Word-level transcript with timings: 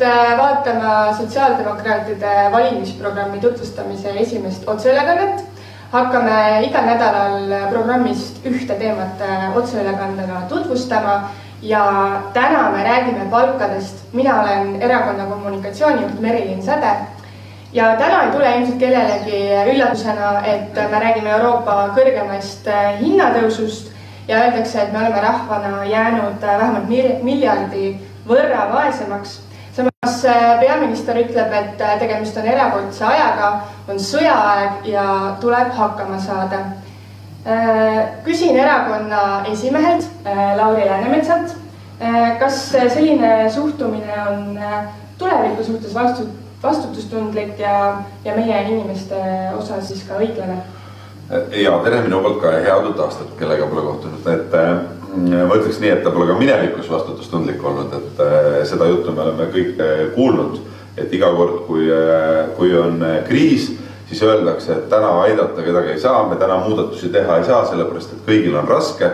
tulemast 0.00 0.32
äh, 0.32 0.38
vaatama 0.38 1.12
sotsiaaldemokraatide 1.12 2.52
valimisprogrammi 2.52 3.40
tutvustamise 3.40 4.10
esimest 4.10 4.68
otseülekannet. 4.68 5.44
hakkame 5.92 6.62
igal 6.62 6.84
nädalal 6.86 7.70
programmist 7.70 8.46
ühte 8.46 8.74
teemat 8.78 9.20
äh, 9.20 9.56
otseülekandega 9.56 10.42
tutvustama 10.48 11.30
ja 11.62 11.84
täna 12.32 12.70
me 12.70 12.84
räägime 12.84 13.30
palkadest. 13.30 13.96
mina 14.12 14.42
olen 14.42 14.82
erakonna 14.82 15.26
kommunikatsioonijuht 15.26 16.20
Merilin 16.20 16.62
Säde 16.62 16.96
ja 17.72 17.96
täna 17.96 18.22
ei 18.22 18.30
tule 18.30 18.56
ilmselt 18.56 18.78
kellelegi 18.78 19.42
üllatusena, 19.74 20.42
et 20.44 20.74
me 20.90 21.00
räägime 21.00 21.30
Euroopa 21.30 21.90
kõrgemast 21.96 22.68
äh, 22.68 22.98
hinnatõusust 23.00 23.92
ja 24.28 24.38
öeldakse, 24.38 24.82
et 24.82 24.92
me 24.92 24.98
oleme 24.98 25.20
rahvana 25.20 25.84
jäänud 25.84 26.40
vähemalt 26.40 26.88
miljardi 27.22 28.00
võrra 28.28 28.68
vaesemaks. 28.72 29.49
Samas 29.76 30.24
äh, 30.24 30.60
peaminister 30.60 31.18
ütleb, 31.20 31.52
et 31.52 31.80
äh, 31.80 31.98
tegemist 32.00 32.36
on 32.36 32.48
erakordse 32.48 33.04
ajaga, 33.06 33.50
on 33.88 34.00
sõjaaeg 34.02 34.88
ja 34.90 35.06
tuleb 35.42 35.72
hakkama 35.76 36.18
saada. 36.22 36.64
Äh, 37.46 38.00
küsin 38.26 38.58
erakonna 38.60 39.44
esimehelt 39.52 40.08
Lauri 40.56 40.84
Läänemetsalt, 40.86 41.56
kas 42.40 42.58
selline 42.72 43.50
suhtumine 43.52 44.14
on 44.28 44.58
tuleviku 45.18 45.64
suhtes 45.64 45.94
vastu, 45.94 46.26
vastutustundlik 46.62 47.58
ja, 47.60 48.02
ja 48.24 48.36
meie 48.36 48.62
inimeste 48.68 49.20
osas 49.58 49.88
siis 49.88 50.04
ka 50.08 50.20
õiglane? 50.20 50.62
ja 51.54 51.76
tere 51.84 52.00
minu 52.02 52.18
poolt 52.24 52.40
ka 52.42 52.52
ja 52.56 52.62
head 52.64 52.88
uut 52.88 53.00
aastat, 53.04 53.28
kellega 53.38 53.68
pole 53.70 53.84
kohtunud, 53.86 54.09
ma 55.28 55.56
ütleks 55.56 55.80
nii, 55.80 55.90
et 55.94 56.02
ta 56.04 56.12
pole 56.14 56.28
ka 56.28 56.36
minevikus 56.38 56.88
vastutustundlik 56.90 57.62
olnud, 57.64 57.92
et 57.96 58.22
äh, 58.24 58.48
seda 58.68 58.88
juttu 58.90 59.12
me 59.14 59.24
oleme 59.24 59.48
kõik 59.52 59.80
äh, 59.82 60.02
kuulnud, 60.14 60.60
et 61.00 61.12
iga 61.14 61.30
kord, 61.36 61.64
kui, 61.66 61.88
äh, 61.92 62.50
kui 62.56 62.72
on 62.78 63.02
kriis, 63.28 63.70
siis 64.10 64.22
öeldakse, 64.26 64.72
et 64.74 64.88
täna 64.90 65.12
aidata 65.24 65.62
kedagi 65.62 65.94
ei 65.94 66.02
saa, 66.02 66.24
me 66.28 66.38
täna 66.40 66.58
muudatusi 66.64 67.12
teha 67.14 67.38
ei 67.38 67.46
saa, 67.46 67.62
sellepärast 67.68 68.16
et 68.16 68.24
kõigil 68.26 68.56
on 68.58 68.68
raske. 68.68 69.10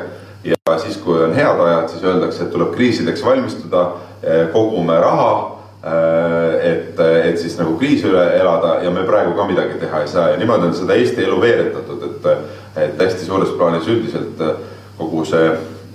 ja 0.47 0.79
siis, 0.79 0.97
kui 1.03 1.19
on 1.25 1.35
head 1.35 1.61
ajad, 1.61 1.89
siis 1.91 2.05
öeldakse, 2.05 2.45
et 2.45 2.51
tuleb 2.53 2.71
kriisideks 2.75 3.25
valmistuda, 3.25 3.87
kogume 4.53 4.95
raha 5.01 5.31
et, 6.63 6.99
et 6.99 7.39
siis 7.39 7.57
nagu 7.59 7.75
kriisi 7.79 8.07
üle 8.09 8.23
elada 8.39 8.79
ja 8.83 8.91
me 8.91 9.05
praegu 9.07 9.35
ka 9.37 9.45
midagi 9.47 9.77
teha 9.81 10.01
ei 10.03 10.09
saa 10.09 10.31
ja 10.33 10.39
niimoodi 10.41 10.71
on 10.71 10.75
seda 10.75 10.95
Eesti 10.95 11.25
elu 11.27 11.41
veeretatud, 11.41 12.07
et, 12.09 12.29
et 12.85 13.03
hästi 13.03 13.27
suures 13.27 13.53
plaanis 13.59 13.87
üldiselt 13.91 14.43
kogu 14.99 15.25
see 15.29 15.51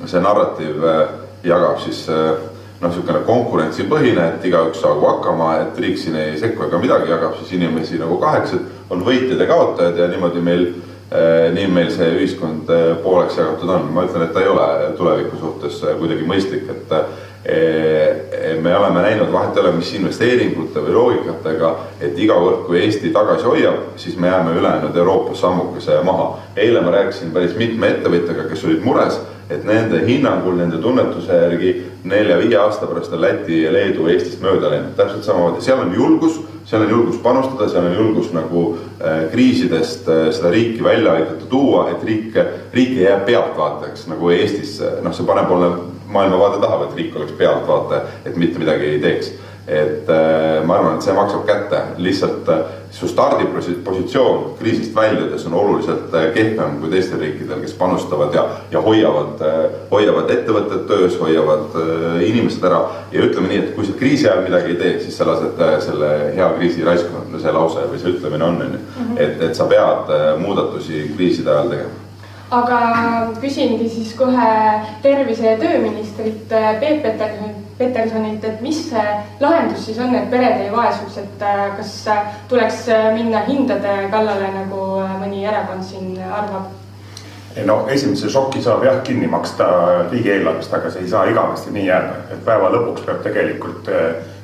see 0.10 0.22
narratiiv 0.22 0.84
äh, 0.84 1.02
jagab 1.44 1.80
siis 1.84 2.04
äh, 2.10 2.38
noh, 2.82 2.90
niisugune 2.90 3.22
konkurentsipõhine, 3.28 4.28
et 4.36 4.46
igaüks 4.50 4.82
saagu 4.82 5.06
hakkama, 5.06 5.52
et 5.66 5.82
riik 5.82 6.00
siin 6.02 6.18
ei 6.18 6.38
sekku 6.42 6.66
ega 6.66 6.80
midagi, 6.82 7.12
jagab 7.12 7.36
siis 7.40 7.54
inimesi 7.58 8.00
nagu 8.02 8.18
kaheks, 8.22 8.56
et 8.58 8.94
on 8.94 9.04
võitjad 9.06 9.42
ja 9.42 9.50
kaotajad 9.50 10.00
ja 10.02 10.08
niimoodi 10.12 10.46
meil, 10.46 10.68
äh, 11.14 11.50
nii 11.54 11.68
meil 11.70 11.92
see 11.94 12.10
ühiskond 12.18 12.72
pooleks 13.04 13.38
jagatud 13.38 13.70
on. 13.70 13.92
ma 13.94 14.08
ütlen, 14.08 14.26
et 14.26 14.34
ta 14.34 14.42
ei 14.42 14.50
ole 14.50 14.70
tuleviku 14.98 15.42
suhtes 15.42 15.84
kuidagi 16.00 16.26
mõistlik, 16.28 16.72
et 16.72 16.98
me 18.62 18.74
oleme 18.78 19.02
näinud, 19.02 19.32
vahet 19.34 19.56
ei 19.58 19.64
ole, 19.64 19.72
mis 19.74 19.90
investeeringute 19.98 20.82
või 20.86 20.94
loogikatega, 20.94 21.72
et 22.06 22.20
iga 22.22 22.36
kord, 22.38 22.60
kui 22.68 22.78
Eesti 22.84 23.10
tagasi 23.16 23.48
hoiab, 23.50 23.96
siis 23.98 24.18
me 24.22 24.30
jääme 24.30 24.54
ülejäänud 24.60 24.98
Euroopas 24.98 25.42
sammukese 25.42 25.98
maha. 26.06 26.28
eile 26.56 26.82
ma 26.86 26.94
rääkisin 26.94 27.34
päris 27.34 27.56
mitme 27.58 27.90
ettevõtjaga, 27.96 28.46
kes 28.50 28.66
olid 28.66 28.86
mures 28.86 29.18
et 29.52 29.66
nende 29.68 30.02
hinnangul, 30.08 30.56
nende 30.60 30.80
tunnetuse 30.82 31.38
järgi 31.44 31.74
nelja-viie 32.08 32.58
aasta 32.58 32.88
pärast 32.90 33.14
on 33.14 33.22
Läti 33.22 33.62
ja 33.64 33.74
Leedu 33.74 34.08
Eestist 34.10 34.42
mööda 34.44 34.72
läinud, 34.72 34.96
täpselt 34.98 35.28
samamoodi, 35.28 35.62
seal 35.66 35.84
on 35.84 35.94
julgus, 35.96 36.40
seal 36.66 36.86
on 36.86 36.94
julgus 36.96 37.20
panustada, 37.24 37.68
seal 37.70 37.90
on 37.90 37.98
julgus 37.98 38.32
nagu 38.36 38.66
äh, 39.04 39.26
kriisidest 39.34 40.10
äh, 40.10 40.24
seda 40.34 40.54
riiki 40.56 40.84
välja 40.84 41.18
aidata 41.20 41.50
tuua, 41.52 41.90
et 41.92 42.04
riik, 42.08 42.36
riik 42.74 42.98
ei 42.98 43.06
jää 43.06 43.20
pealtvaatajaks 43.28 44.08
nagu 44.12 44.34
Eestis, 44.34 44.80
noh, 45.04 45.14
see 45.16 45.28
parempoolne 45.28 45.72
maailmavaade 46.12 46.60
tahab, 46.64 46.88
et 46.88 46.98
riik 47.00 47.16
oleks 47.16 47.38
pealtvaataja, 47.40 48.20
et 48.26 48.36
mitte 48.40 48.60
midagi 48.60 48.96
ei 48.96 49.00
teeks 49.04 49.34
et 49.72 50.10
äh, 50.10 50.66
ma 50.68 50.76
arvan, 50.76 50.98
et 50.98 51.06
see 51.06 51.14
maksab 51.16 51.46
kätte, 51.48 51.80
lihtsalt 52.04 52.50
äh, 52.52 52.64
su 52.92 53.08
stardipositsioon 53.08 54.58
kriisist 54.60 54.92
väljudes 54.96 55.46
on 55.48 55.56
oluliselt 55.56 56.12
äh, 56.18 56.26
kehvem 56.36 56.76
kui 56.82 56.92
teistel 56.92 57.22
riikidel, 57.24 57.62
kes 57.64 57.78
panustavad 57.80 58.36
ja, 58.36 58.44
ja 58.74 58.82
hoiavad, 58.84 59.40
hoiavad 59.94 60.34
ettevõtted 60.36 60.84
töös, 60.92 61.16
hoiavad 61.22 61.80
inimesed 62.28 62.68
ära. 62.68 62.82
ja 63.16 63.24
ütleme 63.30 63.48
nii, 63.48 63.62
et 63.64 63.72
kui 63.78 63.88
sa 63.88 63.96
kriisi 64.00 64.28
ajal 64.28 64.44
midagi 64.44 64.76
ei 64.76 64.82
tee, 64.84 64.94
siis 65.06 65.18
sa 65.18 65.30
lased 65.30 65.64
selle 65.88 66.12
hea 66.36 66.52
kriisi 66.60 66.84
raisku, 66.84 67.24
no 67.32 67.40
see 67.40 67.56
lause 67.56 67.88
või 67.94 68.04
see 68.04 68.16
ütlemine 68.18 68.48
on, 68.52 68.62
on 68.68 68.76
ju. 68.76 68.84
Mhm. 69.00 69.18
et, 69.24 69.42
et 69.48 69.56
sa 69.56 69.72
pead 69.72 70.16
muudatusi 70.44 71.08
kriiside 71.16 71.56
ajal 71.56 71.72
tegema 71.72 72.00
aga 72.52 72.78
küsingi 73.40 73.88
siis 73.90 74.12
kohe 74.20 74.54
tervise- 75.04 75.54
ja 75.54 75.58
tööministrit 75.60 76.50
Peep 76.52 77.04
Petersonilt 77.06 77.61
Petersonilt, 77.82 78.44
et 78.46 78.62
mis 78.62 78.78
see 78.90 79.06
lahendus 79.42 79.88
siis 79.88 79.98
on, 80.02 80.14
et 80.16 80.30
pered 80.30 80.60
ei 80.62 80.70
vaesuks, 80.74 81.18
et 81.18 81.46
äh, 81.46 81.64
kas 81.78 81.96
äh, 82.14 82.36
tuleks 82.52 82.84
äh, 82.94 83.08
minna 83.16 83.42
hindade 83.48 83.96
kallale, 84.14 84.52
nagu 84.54 84.84
mõni 85.22 85.48
erakond 85.50 85.86
siin 85.88 86.14
arvab? 86.22 86.70
no 87.68 87.82
esimese 87.92 88.30
šoki 88.32 88.62
saab 88.64 88.86
jah 88.88 89.02
kinni 89.04 89.28
maksta 89.28 89.66
riigieelarvest, 90.12 90.72
aga 90.78 90.92
see 90.94 91.02
ei 91.04 91.10
saa 91.12 91.26
igavesti 91.28 91.74
nii 91.76 91.88
jääda, 91.90 92.14
et 92.32 92.46
päeva 92.46 92.70
lõpuks 92.72 93.04
peab 93.08 93.20
tegelikult 93.26 93.90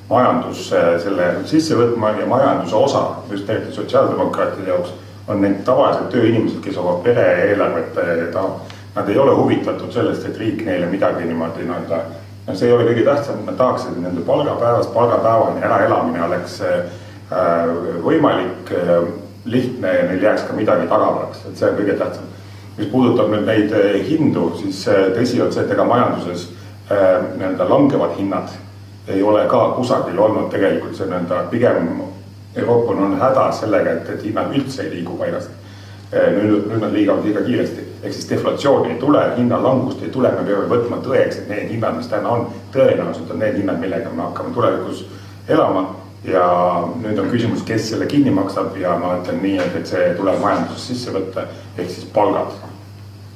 majandus 0.09 0.65
selle 1.03 1.29
sisse 1.47 1.77
võtma 1.79 2.11
ja 2.19 2.27
majanduse 2.27 2.75
osa, 2.75 3.03
just 3.31 3.47
eriti 3.49 3.71
sotsiaaldemokraatide 3.77 4.73
jaoks, 4.73 4.91
on 5.31 5.39
need 5.43 5.61
tavalised 5.67 6.09
tööinimesed, 6.11 6.59
kes 6.65 6.81
oma 6.83 6.97
pere 7.05 7.29
eelarvet 7.45 7.95
tahavad. 7.95 8.75
Nad 8.97 9.09
ei 9.13 9.17
ole 9.21 9.35
huvitatud 9.37 9.93
sellest, 9.93 10.25
et 10.27 10.39
riik 10.41 10.65
neile 10.65 10.89
midagi 10.91 11.23
niimoodi 11.29 11.63
nii-öelda 11.63 12.01
no, 12.47 12.55
see 12.55 12.69
ei 12.69 12.75
ole 12.75 12.87
kõige 12.87 13.05
tähtsam, 13.07 13.43
nad 13.45 13.57
tahaksid, 13.59 13.95
et 13.95 14.03
nende 14.05 14.23
palgapäevast 14.27 14.93
palgapäevani 14.93 15.63
äraelamine 15.67 16.23
oleks 16.27 16.59
äh, 16.61 17.71
võimalik, 18.03 18.71
äh, 18.71 19.09
lihtne 19.47 19.93
ja 19.93 20.05
neil 20.09 20.23
jääks 20.23 20.47
ka 20.47 20.55
midagi 20.55 20.87
tagavaraks, 20.87 21.45
et 21.47 21.59
see 21.59 21.69
on 21.69 21.79
kõige 21.79 21.97
tähtsam. 21.99 22.33
mis 22.77 22.87
puudutab 22.91 23.31
nüüd 23.33 23.47
neid 23.47 23.71
äh, 23.73 23.97
hindu, 24.05 24.51
siis 24.61 24.83
tõsi 25.15 25.41
on 25.41 25.51
see, 25.51 25.65
et 25.65 25.71
ega 25.73 25.83
majanduses 25.83 26.51
nii-öelda 26.87 27.65
langevad 27.67 28.13
hinnad 28.15 28.53
ei 29.11 29.23
ole 29.23 29.41
ka 29.51 29.73
kusagil 29.75 30.19
olnud 30.19 30.47
tegelikult 30.51 30.95
see 30.95 31.07
nii-öelda 31.09 31.41
pigem 31.51 31.89
Euroopa 32.55 32.93
on 32.93 33.17
hädas 33.19 33.59
sellega, 33.59 33.91
et, 33.91 34.09
et 34.09 34.23
hinnad 34.23 34.55
üldse 34.55 34.85
ei 34.85 34.93
liigu 34.93 35.17
paigast. 35.19 35.51
nüüd, 36.13 36.69
nüüd 36.69 36.79
nad 36.79 36.93
liiguvad 36.95 37.25
liiga 37.25 37.41
kiiresti 37.43 37.86
ehk 38.03 38.13
siis 38.13 38.29
deflatsiooni 38.29 38.91
ei 38.93 38.99
tule, 38.99 39.21
hinnalangust 39.37 40.03
ei 40.03 40.09
tule, 40.09 40.31
me 40.31 40.43
peame 40.45 40.67
võtma 40.69 40.99
tõeks, 41.03 41.41
et 41.41 41.49
need 41.49 41.71
hinnad, 41.71 41.97
mis 41.97 42.09
täna 42.11 42.29
on, 42.29 42.47
tõenäoliselt 42.73 43.31
on 43.33 43.39
need 43.41 43.57
hinnad, 43.61 43.79
millega 43.81 44.11
me 44.13 44.27
hakkame 44.29 44.53
tulevikus 44.53 45.05
elama. 45.47 45.87
ja 46.27 46.43
nüüd 46.99 47.19
on 47.21 47.29
küsimus, 47.29 47.61
kes 47.63 47.89
selle 47.89 48.05
kinni 48.09 48.31
maksab 48.33 48.75
ja 48.77 48.95
ma 48.99 49.13
ütlen 49.19 49.37
nii, 49.41 49.59
et, 49.63 49.75
et 49.79 49.87
see 49.87 50.09
tuleb 50.17 50.41
majanduses 50.41 50.87
sisse 50.89 51.13
võtta, 51.13 51.45
ehk 51.77 51.89
siis 51.93 52.09
palgad. 52.13 52.57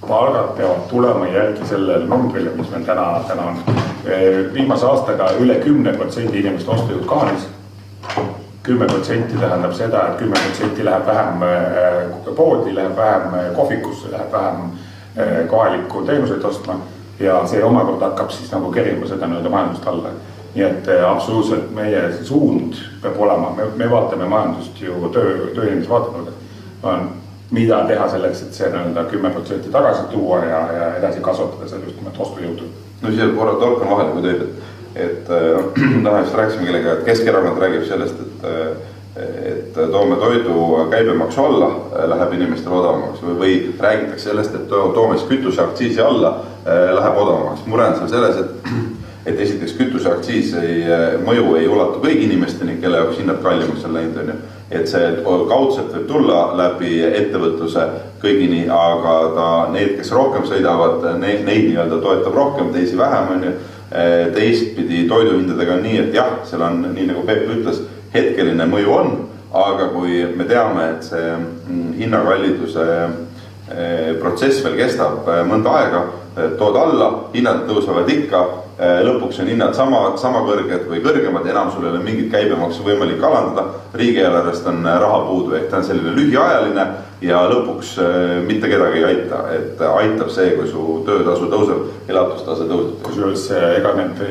palgad 0.01 0.55
peavad 0.57 0.89
tulema 0.89 1.27
järgi 1.27 1.67
sellele 1.69 2.05
numbrile, 2.09 2.51
mis 2.57 2.69
meil 2.73 2.83
täna, 2.85 3.07
täna 3.27 3.47
on. 3.53 3.63
viimase 4.53 4.85
aastaga 4.85 5.29
üle 5.39 5.59
kümne 5.63 5.93
protsendi 5.93 6.39
inimeste 6.39 6.71
ostujõud 6.71 7.05
kahanes 7.05 7.47
kümme 8.63 8.85
protsenti 8.85 9.37
tähendab 9.37 9.73
seda 9.73 10.01
et, 10.07 10.13
et 10.13 10.19
kümme 10.19 10.37
protsenti 10.45 10.85
läheb 10.85 11.05
vähem 11.05 11.43
äh, 11.43 12.33
poodi, 12.35 12.75
läheb 12.75 12.97
vähem 12.97 13.33
äh, 13.33 13.53
kohvikusse, 13.55 14.11
läheb 14.11 14.31
vähem 14.31 14.61
äh, 15.17 15.47
kohalikku 15.47 16.01
teenuseid 16.01 16.43
ostma 16.43 16.75
ja 17.19 17.41
see 17.47 17.63
omakorda 17.63 18.11
hakkab 18.11 18.29
siis 18.33 18.51
nagu 18.51 18.71
kerima 18.71 19.07
seda 19.07 19.27
nii-öelda 19.27 19.49
majandust 19.49 19.87
alla. 19.87 20.13
nii 20.55 20.63
et 20.67 20.87
absoluutselt 21.07 21.69
meie 21.71 21.99
suund 22.27 22.75
peab 23.01 23.19
olema, 23.19 23.53
me, 23.55 23.65
me 23.75 23.85
vaatame 23.91 24.25
majandust 24.27 24.81
ju 24.81 25.09
töö, 25.13 25.47
tööinimese 25.55 25.89
vaatenurgast, 25.89 26.41
on 26.83 27.05
mida 27.55 27.77
teha 27.87 28.09
selleks, 28.11 28.41
et 28.41 28.59
see 28.59 28.67
nii-öelda 28.73 29.05
kümme 29.13 29.31
protsenti 29.31 29.71
tagasi 29.71 30.03
tuua 30.11 30.41
ja, 30.45 30.59
ja 30.75 30.89
edasi 30.97 31.23
kasvatada 31.23 31.69
seal 31.69 31.85
just 31.87 32.01
nimelt 32.01 32.19
ostujõudu. 32.19 32.67
no 33.01 33.13
siia 33.15 33.29
korra 33.37 33.55
torkan 33.63 33.89
vahele, 33.93 34.11
kui 34.11 34.27
tohib, 34.27 34.41
et 34.41 34.69
et 34.95 35.27
täna 36.03 36.19
just 36.19 36.35
rääkisime 36.35 36.65
kellega, 36.65 36.93
et 36.93 37.03
Keskerakond 37.03 37.57
räägib 37.63 37.87
sellest, 37.87 38.19
et 38.19 38.30
et 38.43 39.73
toome 39.91 40.15
toidu 40.15 40.87
käibemaksu 40.89 41.43
alla, 41.43 41.69
läheb 42.13 42.33
inimestele 42.33 42.75
odavamaks 42.75 43.23
või, 43.25 43.35
või 43.41 43.57
räägitakse 43.79 44.29
sellest, 44.29 44.55
et 44.55 44.69
toome 44.69 45.17
siis 45.17 45.27
kütuseaktsiisi 45.29 46.01
alla, 46.01 46.37
läheb 46.65 47.17
odavamaks. 47.17 47.65
mure 47.65 47.89
on 47.89 47.97
seal 47.99 48.13
selles, 48.13 48.37
et, 48.37 48.71
et 49.25 49.43
esiteks 49.47 49.75
kütuseaktsiis 49.79 50.53
ei, 50.61 50.85
mõju 51.25 51.57
ei 51.59 51.67
ulatu 51.67 51.99
kõigi 52.05 52.29
inimesteni, 52.29 52.77
kelle 52.81 53.03
jaoks 53.03 53.19
hinnad 53.19 53.43
kallimaks 53.43 53.85
on 53.89 53.99
läinud, 53.99 54.23
on 54.23 54.31
ju. 54.31 54.37
et 54.79 54.87
see 54.87 55.11
kaudselt 55.25 55.91
võib 55.91 56.07
tulla 56.07 56.39
läbi 56.57 57.01
ettevõtluse 57.09 57.89
kõigini, 58.23 58.63
aga 58.71 59.17
ta, 59.35 59.51
need, 59.75 59.97
kes 59.99 60.15
rohkem 60.15 60.47
sõidavad, 60.47 61.03
neid, 61.19 61.43
neid 61.43 61.67
nii-öelda 61.67 61.99
toetab 61.99 62.39
rohkem, 62.39 62.71
teisi 62.71 62.97
vähem, 62.97 63.35
on 63.35 63.47
ju 63.49 63.53
teistpidi 64.33 65.03
toiduhindadega 65.09 65.73
on 65.73 65.81
nii, 65.83 65.97
et 65.99 66.13
jah, 66.15 66.37
seal 66.47 66.63
on 66.63 66.79
nii 66.93 67.09
nagu 67.09 67.25
Peep 67.27 67.49
ütles, 67.57 67.81
hetkeline 68.13 68.67
mõju 68.69 68.95
on, 68.95 69.11
aga 69.51 69.89
kui 69.91 70.23
me 70.35 70.47
teame, 70.47 70.87
et 70.95 71.09
see 71.11 71.27
mm, 71.35 71.91
hinnakalliduse 71.99 72.87
protsess 74.19 74.63
veel 74.65 74.75
kestab 74.75 75.29
mõnda 75.47 75.75
aega, 75.79 76.01
tood 76.59 76.75
alla, 76.79 77.07
hinnad 77.35 77.63
tõusevad 77.69 78.09
ikka 78.11 78.41
lõpuks 79.05 79.41
on 79.43 79.49
hinnad 79.51 79.75
sama, 79.77 79.99
sama 80.17 80.41
kõrged 80.47 80.87
või 80.89 81.01
kõrgemad 81.03 81.45
enam 81.45 81.69
sul 81.73 81.85
ei 81.85 81.91
ole 81.91 81.99
mingit 82.01 82.31
käibemaksu 82.31 82.85
võimalik 82.85 83.21
alandada. 83.23 83.67
riigieelarvest 83.93 84.67
on 84.67 84.83
raha 84.83 85.19
puudu, 85.27 85.53
ehk 85.55 85.69
ta 85.69 85.77
on 85.77 85.83
selline 85.83 86.15
lühiajaline 86.15 86.85
ja 87.21 87.43
lõpuks 87.51 87.93
mitte 88.47 88.69
kedagi 88.71 88.97
ei 88.97 89.03
aita, 89.03 89.43
et 89.53 89.81
aitab 89.81 90.29
see, 90.29 90.55
kui 90.55 90.67
su 90.67 91.03
töötasu 91.05 91.51
tõuseb, 91.51 91.83
elatustase 92.09 92.65
tõuseb. 92.71 92.97
kusjuures 93.03 93.51
ega 93.51 93.93
need 93.99 94.25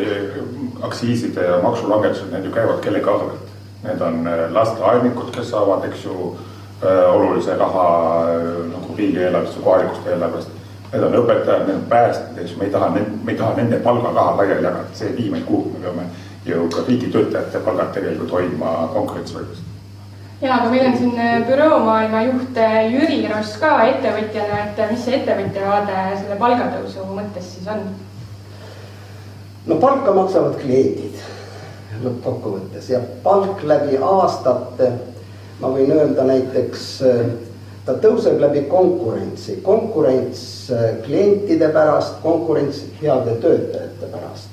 aktsiiside 0.82 1.46
ja 1.46 1.60
maksulangetused, 1.62 2.32
need 2.32 2.44
ju 2.44 2.52
käivad 2.52 2.80
kellegi 2.80 3.06
arvelt. 3.06 3.46
Need 3.80 4.00
on 4.04 4.24
lasteaednikud, 4.52 5.30
kes 5.32 5.50
saavad, 5.50 5.86
eks 5.88 6.04
ju, 6.04 6.32
olulise 6.84 7.54
raha 7.56 7.84
nagu 8.68 8.96
riigieelarvest 8.96 9.56
või 9.56 9.64
kohalikust 9.64 10.08
eelarvest 10.08 10.60
Need 10.90 11.04
on 11.06 11.12
õpetajad, 11.20 11.68
need 11.68 11.76
on 11.76 11.82
päästjad, 11.86 12.38
eks 12.42 12.56
me 12.58 12.66
ei 12.66 12.72
taha, 12.74 12.88
me 12.90 13.30
ei 13.30 13.36
taha 13.38 13.52
nende 13.54 13.78
palgaraha 13.84 14.32
laiali 14.40 14.64
jagada, 14.64 14.88
see 14.98 15.06
ei 15.06 15.16
vii 15.20 15.28
meid 15.36 15.44
kuhugi, 15.46 15.78
me 15.78 15.84
peame 15.84 16.06
ju 16.48 16.64
ka 16.72 16.82
riigitöötajate 16.88 17.60
palgad 17.62 17.92
tegelikult 17.94 18.32
hoidma 18.34 18.72
konkurentsivõimes. 18.94 19.60
ja, 20.40 20.56
aga 20.56 20.70
meil 20.72 20.88
on 20.88 20.96
siin 20.98 21.14
äh, 21.14 21.36
büroomaailma 21.46 22.22
juht 22.26 22.58
äh, 22.58 22.78
Jüri 22.90 23.20
Ross 23.30 23.54
ka 23.62 23.76
ettevõtjana, 23.86 24.64
et 24.64 24.82
äh, 24.82 24.90
mis 24.90 25.04
see 25.04 25.20
ettevõtja 25.20 25.68
vaade 25.68 26.02
selle 26.16 26.38
palgatõusu 26.42 27.06
mõttes 27.14 27.52
siis 27.54 27.70
on? 27.70 27.86
no 29.70 29.78
palka 29.78 30.16
maksavad 30.16 30.58
kliendid 30.58 31.22
lõppkokkuvõttes 32.04 32.90
ja 32.90 33.00
palk 33.22 33.62
läbi 33.62 33.98
aastate, 34.00 34.92
ma 35.60 35.70
võin 35.74 35.92
öelda 35.92 36.24
näiteks 36.24 36.86
ta 37.90 37.96
tõuseb 37.98 38.38
läbi 38.40 38.64
konkurentsi, 38.70 39.58
konkurents 39.64 40.42
äh, 40.74 41.00
klientide 41.04 41.70
pärast, 41.74 42.20
konkurents 42.22 42.84
heade 43.00 43.36
töötajate 43.42 44.10
pärast. 44.12 44.48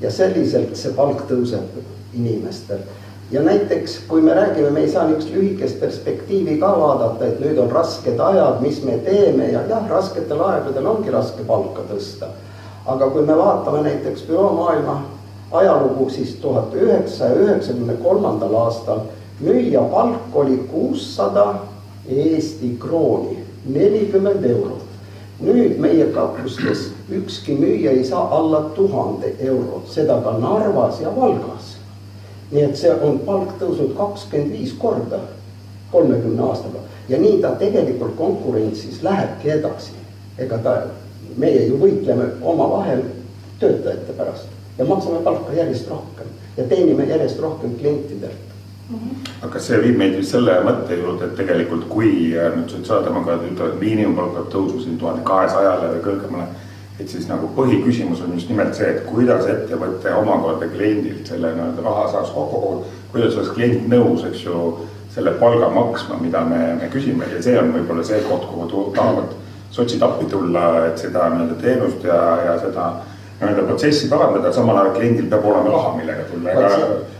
ja 0.00 0.10
selliselt 0.10 0.76
see 0.80 0.94
palk 0.96 1.26
tõuseb 1.28 1.80
inimestel. 2.14 2.78
ja 3.30 3.42
näiteks, 3.42 3.98
kui 4.08 4.22
me 4.22 4.34
räägime, 4.34 4.70
me 4.70 4.80
ei 4.80 4.90
saa 4.90 5.06
niisugust 5.08 5.34
lühikest 5.34 5.80
perspektiivi 5.80 6.58
ka 6.58 6.70
vaadata, 6.78 7.26
et 7.26 7.40
nüüd 7.40 7.58
on 7.58 7.70
rasked 7.70 8.20
ajad, 8.20 8.60
mis 8.60 8.82
me 8.84 8.98
teeme 8.98 9.52
ja 9.52 9.62
jah, 9.68 9.88
rasketel 9.88 10.40
aegadel 10.40 10.86
ongi 10.86 11.10
raske 11.10 11.44
palka 11.46 11.84
tõsta. 11.90 12.32
aga 12.86 13.10
kui 13.10 13.22
me 13.26 13.36
vaatame 13.36 13.82
näiteks 13.82 14.22
büroomaailma 14.26 15.02
ajalugu, 15.52 16.10
siis 16.10 16.34
tuhat 16.34 16.74
üheksasaja 16.74 17.34
üheksakümne 17.34 17.94
kolmandal 18.02 18.54
aastal 18.54 18.98
müüja 19.40 19.80
palk 19.80 20.36
oli 20.36 20.56
kuussada 20.70 21.54
Eesti 22.08 22.76
krooni, 22.80 23.38
nelikümmend 23.66 24.44
eurot. 24.44 24.86
nüüd 25.40 25.78
meie 25.80 26.12
kaklustes 26.12 26.90
ükski 27.10 27.52
müüja 27.52 27.90
ei 27.90 28.04
saa 28.04 28.28
alla 28.30 28.60
tuhande 28.74 29.34
eurot, 29.40 29.88
seda 29.88 30.20
ka 30.22 30.32
Narvas 30.38 31.00
ja 31.00 31.16
Valgas. 31.16 31.76
nii 32.52 32.62
et 32.62 32.76
see 32.76 32.92
on 32.92 33.18
palk 33.26 33.56
tõusnud 33.60 33.96
kakskümmend 33.96 34.52
viis 34.52 34.74
korda 34.78 35.20
kolmekümne 35.92 36.42
aastaga 36.42 36.84
ja 37.08 37.18
nii 37.18 37.40
ta 37.42 37.50
tegelikult 37.58 38.16
konkurentsis 38.16 39.02
lähebki 39.02 39.50
edasi. 39.50 39.92
ega 40.38 40.58
ta, 40.58 40.76
meie 41.36 41.66
ju 41.66 41.78
võitleme 41.78 42.30
omavahel 42.42 43.02
töötajate 43.60 44.12
pärast 44.12 44.59
ja 44.80 44.88
maksame 44.88 45.20
palka 45.24 45.52
järjest 45.52 45.90
rohkem 45.92 46.32
ja 46.56 46.64
teenime 46.64 47.04
järjest 47.04 47.40
rohkem 47.44 47.76
klientidelt 47.80 48.50
aga 49.40 49.52
kas 49.54 49.68
see 49.70 49.78
viib 49.84 49.98
meid 50.00 50.16
just 50.18 50.34
selle 50.34 50.56
mõtte 50.66 50.96
juurde, 50.98 51.28
et 51.28 51.36
tegelikult 51.38 51.86
kui 51.92 52.10
äh, 52.34 52.50
nüüd 52.56 52.72
sotsiaaldemokraadid 52.74 53.52
ütlevad, 53.52 53.76
miinimumpalk 53.82 54.32
peab 54.36 54.48
tõusma 54.54 54.82
siin 54.84 54.98
tuhande 55.00 55.24
kahesajale 55.28 55.92
või 55.94 56.02
kõrgemale. 56.08 56.48
et 57.00 57.08
siis 57.08 57.28
nagu 57.28 57.48
põhiküsimus 57.56 58.20
on 58.20 58.34
just 58.36 58.50
nimelt 58.52 58.74
see, 58.76 58.88
et 58.90 59.04
kuidas 59.06 59.46
ettevõte 59.48 60.10
omakorda 60.14 60.66
kliendilt 60.68 61.30
selle 61.32 61.52
nii-öelda 61.54 61.84
raha 61.86 62.08
saaks 62.12 62.32
kokku 62.34 62.60
koguda. 62.64 62.96
kuidas 63.12 63.36
oleks 63.36 63.52
klient 63.54 63.86
nõus, 63.88 64.26
eks 64.28 64.42
ju, 64.44 64.64
selle 65.14 65.30
palga 65.38 65.70
maksma, 65.74 66.18
mida 66.20 66.42
me, 66.44 66.58
me 66.82 66.90
küsime 66.92 67.30
ja 67.30 67.40
see 67.42 67.56
on 67.58 67.72
võib-olla 67.76 68.04
see 68.04 68.20
koht, 68.26 68.44
kuhu 68.50 68.90
tahavad 68.96 69.32
sotsid 69.70 70.02
appi 70.02 70.26
tulla, 70.26 70.66
et 70.90 70.98
seda 70.98 71.30
nii-öelda 71.30 71.56
teenust 71.62 72.04
ja, 72.04 72.20
ja 72.44 72.58
seda 72.60 72.90
nii-öelda 73.40 73.62
protsessi 73.66 74.08
parandada, 74.08 74.52
samal 74.52 74.76
ajal 74.76 74.94
kliendil 74.94 75.28
peab 75.30 75.44
olema 75.48 75.72
raha, 75.72 75.92
millega 75.96 76.26
tulla, 76.28 76.50
ega 76.52 76.70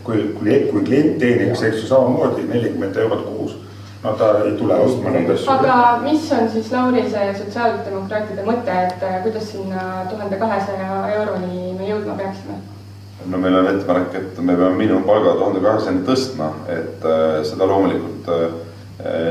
kui, 0.05 0.23
kui, 0.39 0.57
kui 0.71 0.83
klient 0.85 1.19
teeniks, 1.23 1.63
eks 1.63 1.83
ju, 1.83 1.87
samamoodi 1.89 2.45
nelikümmend 2.49 2.99
eurot 3.05 3.23
kuus, 3.29 3.55
no 4.03 4.13
ta 4.21 4.33
ei 4.45 4.53
tule 4.59 4.77
ostma 4.85 5.15
neid 5.15 5.31
asju. 5.33 5.53
aga 5.55 5.79
mis 6.05 6.29
on 6.37 6.51
siis, 6.53 6.69
Lauri, 6.73 7.07
see 7.15 7.33
sotsiaaldemokraatide 7.39 8.45
mõte, 8.45 8.77
et 8.91 9.07
äh, 9.07 9.17
kuidas 9.25 9.49
sinna 9.55 9.87
tuhande 10.11 10.41
kahesaja 10.43 11.01
euroni 11.17 11.73
me 11.79 11.89
jõudma 11.89 12.19
peaksime? 12.21 12.61
no 13.31 13.41
meil 13.41 13.57
on 13.57 13.73
ettepanek, 13.73 14.15
et 14.21 14.45
me 14.45 14.57
peame 14.57 14.77
miinimumpalga 14.77 15.37
tuhande 15.41 15.65
kaheksasaja 15.65 16.05
tõstma, 16.09 16.53
et 16.77 17.09
äh, 17.09 17.41
seda 17.49 17.69
loomulikult 17.73 18.29
äh, 18.37 18.47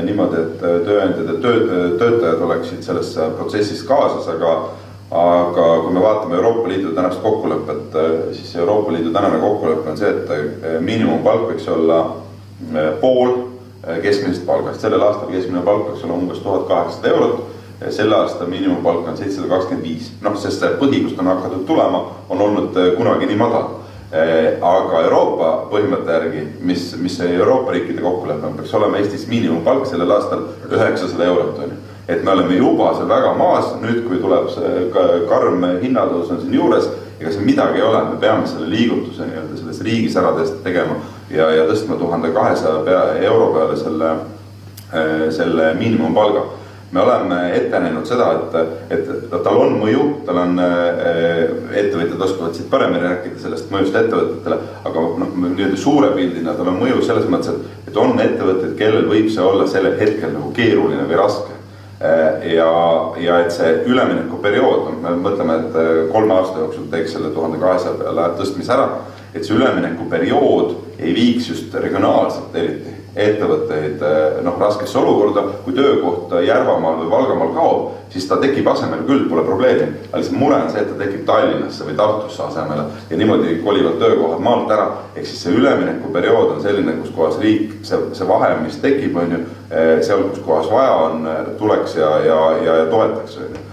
niimoodi, 0.02 0.42
et 0.42 0.62
tööandjad 0.62 1.26
ja 1.28 1.40
tööd, 1.42 1.68
töötajad 2.02 2.40
oleksid 2.42 2.82
selles 2.82 3.12
protsessis 3.38 3.84
kaasas, 3.86 4.26
aga 4.32 4.54
aga 5.10 5.66
kui 5.82 5.92
me 5.92 6.02
vaatame 6.02 6.36
Euroopa 6.36 6.68
Liidu 6.68 6.92
tänast 6.94 7.22
kokkulepet, 7.22 7.96
siis 8.32 8.56
Euroopa 8.56 8.92
Liidu 8.92 9.10
tänane 9.10 9.38
kokkulepe 9.38 9.90
on 9.90 9.96
see, 9.98 10.10
et 10.10 10.30
eh, 10.30 10.76
miinimumpalk 10.80 11.48
võiks 11.50 11.66
olla 11.70 11.98
eh, 12.74 12.92
pool 13.00 13.34
keskmisest 14.02 14.46
palgast. 14.46 14.80
sellel 14.80 15.02
aastal 15.02 15.32
keskmine 15.32 15.64
palk 15.66 15.88
võiks 15.88 16.04
olla 16.04 16.14
umbes 16.14 16.38
tuhat 16.44 16.68
kaheksasada 16.68 17.08
eurot. 17.14 17.46
selle 17.90 18.16
aasta 18.16 18.46
miinimumpalk 18.46 19.08
on 19.08 19.16
seitsesada 19.16 19.48
kakskümmend 19.48 19.86
viis, 19.88 20.10
noh, 20.22 20.34
sest 20.36 20.60
see 20.60 20.74
põhi, 20.78 21.02
kust 21.02 21.18
on 21.18 21.30
hakatud 21.32 21.62
tulema, 21.66 22.02
on 22.28 22.40
olnud 22.46 22.76
kunagi 22.96 23.26
nii 23.26 23.38
madal. 23.40 23.70
aga 24.12 25.00
Euroopa 25.06 25.50
põhimõtte 25.70 26.12
järgi, 26.12 26.40
mis, 26.60 26.90
mis 26.98 27.20
Euroopa 27.24 27.72
riikide 27.72 28.02
kokkulepe 28.02 28.46
on, 28.46 28.58
peaks 28.58 28.74
olema 28.74 28.98
Eestis 28.98 29.26
miinimumpalk 29.30 29.86
sellel 29.86 30.10
aastal 30.10 30.44
üheksasada 30.70 31.24
eurot 31.24 31.58
on 31.58 31.72
ju 31.72 31.89
et 32.10 32.24
me 32.24 32.32
oleme 32.32 32.56
juba 32.58 32.90
seal 32.96 33.08
väga 33.08 33.34
maas, 33.38 33.70
nüüd 33.82 34.02
kui 34.08 34.18
tuleb 34.22 34.48
see 34.50 34.88
karm 35.30 35.62
hinnatõus 35.82 36.32
on 36.34 36.40
siin 36.42 36.56
juures, 36.58 36.88
ega 37.20 37.30
siin 37.30 37.46
midagi 37.46 37.78
ei 37.78 37.86
ole, 37.86 38.00
me 38.08 38.20
peame 38.20 38.48
selle 38.48 38.70
liigutuse 38.72 39.28
nii-öelda 39.28 39.58
selles 39.60 39.82
riigis 39.86 40.16
ära 40.18 40.32
tegema 40.64 40.96
ja, 41.30 41.50
ja 41.54 41.66
tõstma 41.68 41.98
tuhande 42.00 42.32
kahesaja 42.34 42.80
pea, 42.86 43.02
euro 43.28 43.52
peale 43.54 43.76
selle, 43.78 44.14
äh, 44.90 45.28
selle 45.36 45.74
miinimumpalga. 45.78 46.48
me 46.90 47.00
oleme 47.00 47.36
ette 47.54 47.78
näinud 47.78 48.06
seda, 48.06 48.32
et, 48.34 48.96
et 48.96 49.10
tal 49.30 49.60
on 49.60 49.76
mõju, 49.78 50.06
tal 50.26 50.40
on, 50.42 50.56
äh, 50.58 51.44
ettevõtjad 51.84 52.24
oskavad 52.26 52.56
siit 52.58 52.66
paremini 52.72 53.04
rääkida 53.04 53.38
sellest 53.38 53.70
mõjust 53.70 53.94
ettevõtetele, 53.94 54.58
aga 54.90 55.04
noh, 55.22 55.36
nii-öelda 55.44 55.78
suure 55.78 56.10
pildina 56.16 56.56
tal 56.58 56.72
on 56.72 56.80
mõju 56.82 57.04
selles 57.06 57.30
mõttes, 57.30 57.54
et, 57.54 57.86
et 57.92 58.02
on 58.02 58.18
ettevõtteid, 58.18 58.74
kellel 58.80 59.06
võib 59.12 59.30
see 59.30 59.46
olla 59.52 59.70
sellel 59.70 59.94
hetkel 60.02 60.34
nagu 60.34 60.50
keeruline 60.56 61.06
või 61.06 61.22
raske 61.22 61.59
ja, 62.54 62.70
ja 63.20 63.40
et 63.44 63.52
see 63.52 63.72
üleminekuperiood, 63.90 64.86
me 65.02 65.16
mõtleme, 65.20 65.58
et 65.60 65.74
äh, 65.76 65.90
kolme 66.12 66.36
aasta 66.38 66.62
jooksul 66.62 66.88
teeks 66.92 67.16
selle 67.16 67.32
tuhande 67.34 67.60
kahesaja 67.60 67.98
peale 68.00 68.30
tõstmise 68.38 68.72
ära, 68.72 68.86
et 69.34 69.44
see 69.44 69.58
üleminekuperiood 69.58 70.72
ei 70.98 71.12
viiks 71.16 71.50
just 71.52 71.74
regionaalselt 71.76 72.56
eriti 72.56 72.99
ettevõtteid 73.16 74.02
eh, 74.06 74.36
noh, 74.44 74.58
raskesse 74.60 74.98
olukorda, 74.98 75.42
kui 75.64 75.74
töökoht 75.74 76.34
Järvamaal 76.46 77.00
või 77.00 77.10
Valgamaal 77.10 77.54
kaob, 77.56 77.86
siis 78.12 78.26
ta 78.30 78.38
tekib 78.42 78.68
asemele 78.70 79.02
küll, 79.08 79.24
pole 79.30 79.42
probleemi. 79.46 79.88
aga 80.10 80.20
lihtsalt 80.20 80.38
mure 80.38 80.60
on 80.60 80.70
see, 80.70 80.84
et 80.84 80.92
ta 80.92 80.98
tekib 81.00 81.24
Tallinnasse 81.26 81.86
või 81.88 81.96
Tartusse 81.98 82.44
asemele 82.46 82.84
ja 83.10 83.18
niimoodi 83.18 83.56
kolivad 83.64 83.98
töökohad 84.02 84.44
maalt 84.46 84.70
ära. 84.70 84.86
ehk 85.14 85.26
siis 85.26 85.42
see 85.42 85.56
üleminekuperiood 85.58 86.54
on 86.54 86.62
selline, 86.62 86.94
kus 87.00 87.10
kohas 87.16 87.40
riik, 87.42 87.80
see, 87.82 87.98
see 88.12 88.28
vahe, 88.28 88.52
mis 88.62 88.78
tekib, 88.82 89.16
on 89.16 89.34
ju, 89.34 89.40
eh, 89.70 89.96
seal, 90.06 90.22
kus 90.30 90.44
kohas 90.46 90.70
vaja 90.70 90.94
on, 91.08 91.28
tuleks 91.58 91.96
ja, 91.98 92.12
ja, 92.26 92.40
ja, 92.64 92.76
ja 92.84 92.86
toetaks, 92.90 93.36
on 93.42 93.50
ju 93.58 93.66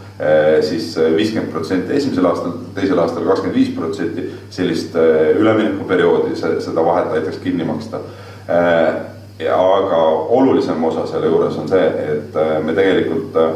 siis 0.65 0.95
viiskümmend 0.97 1.51
protsenti 1.53 1.93
esimesel 1.93 2.25
aastal, 2.25 2.55
teisel 2.73 2.97
aastal 2.97 3.21
kakskümmend 3.27 3.53
viis 3.53 3.67
protsenti 3.75 4.23
sellist 4.49 4.95
üleminekuperioodi, 4.97 6.33
seda 6.41 6.85
vahet 6.87 7.13
aitaks 7.19 7.37
kinni 7.43 7.67
maksta 7.69 8.01
ja 9.39 9.57
aga 9.75 9.97
olulisem 10.37 10.83
osa 10.83 11.07
selle 11.07 11.27
juures 11.27 11.57
on 11.57 11.67
see, 11.69 11.87
et 12.13 12.35
äh, 12.35 12.57
me 12.63 12.73
tegelikult 12.77 13.35
äh, 13.41 13.51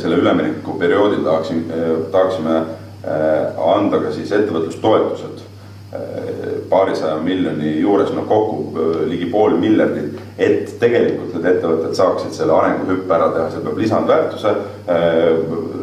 selle 0.00 0.20
üleminekuperioodil 0.20 1.24
tahaksime, 1.24 1.84
tahaksime 2.12 2.56
äh, 2.56 3.62
anda 3.74 4.00
ka 4.04 4.12
siis 4.12 4.32
ettevõtlustoetused 4.32 5.39
paarisaja 6.70 7.16
miljoni 7.22 7.80
juures, 7.80 8.12
no 8.14 8.22
kokku 8.28 8.84
ligi 9.10 9.26
pool 9.32 9.56
miljardit, 9.58 10.20
et 10.38 10.76
tegelikult 10.78 11.34
need 11.34 11.48
ettevõtted 11.50 11.96
saaksid 11.98 12.36
selle 12.36 12.54
arenguhüppe 12.54 13.16
ära 13.16 13.32
teha, 13.34 13.48
seal 13.50 13.64
peab 13.66 13.80
lisandväärtuse 13.82 14.52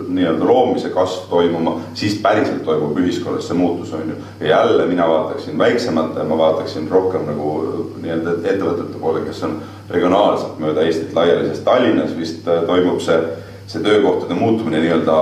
nii-öelda 0.07 0.47
loomise 0.47 0.89
kasv 0.95 1.27
toimuma, 1.29 1.75
siis 1.93 2.15
päriselt 2.23 2.63
toimub 2.65 2.95
ühiskonnas 3.03 3.49
see 3.49 3.57
muutus, 3.59 3.91
on 3.93 4.13
ju. 4.13 4.15
ja 4.39 4.47
jälle 4.47 4.85
mina 4.87 5.09
vaataksin 5.09 5.57
väiksemalt, 5.57 6.15
ma 6.29 6.37
vaataksin 6.37 6.87
rohkem 6.91 7.27
nagu 7.27 7.51
nii-öelda 8.01 8.37
ettevõtete 8.43 9.01
poole, 9.01 9.25
kes 9.27 9.43
on 9.43 9.59
regionaalselt 9.89 10.59
mööda 10.63 10.87
Eestit 10.87 11.13
laiali, 11.13 11.49
sest 11.51 11.67
Tallinnas 11.67 12.15
vist 12.17 12.47
toimub 12.47 13.03
see, 13.03 13.19
see 13.67 13.83
töökohtade 13.83 14.39
muutumine 14.39 14.79
nii-öelda 14.85 15.19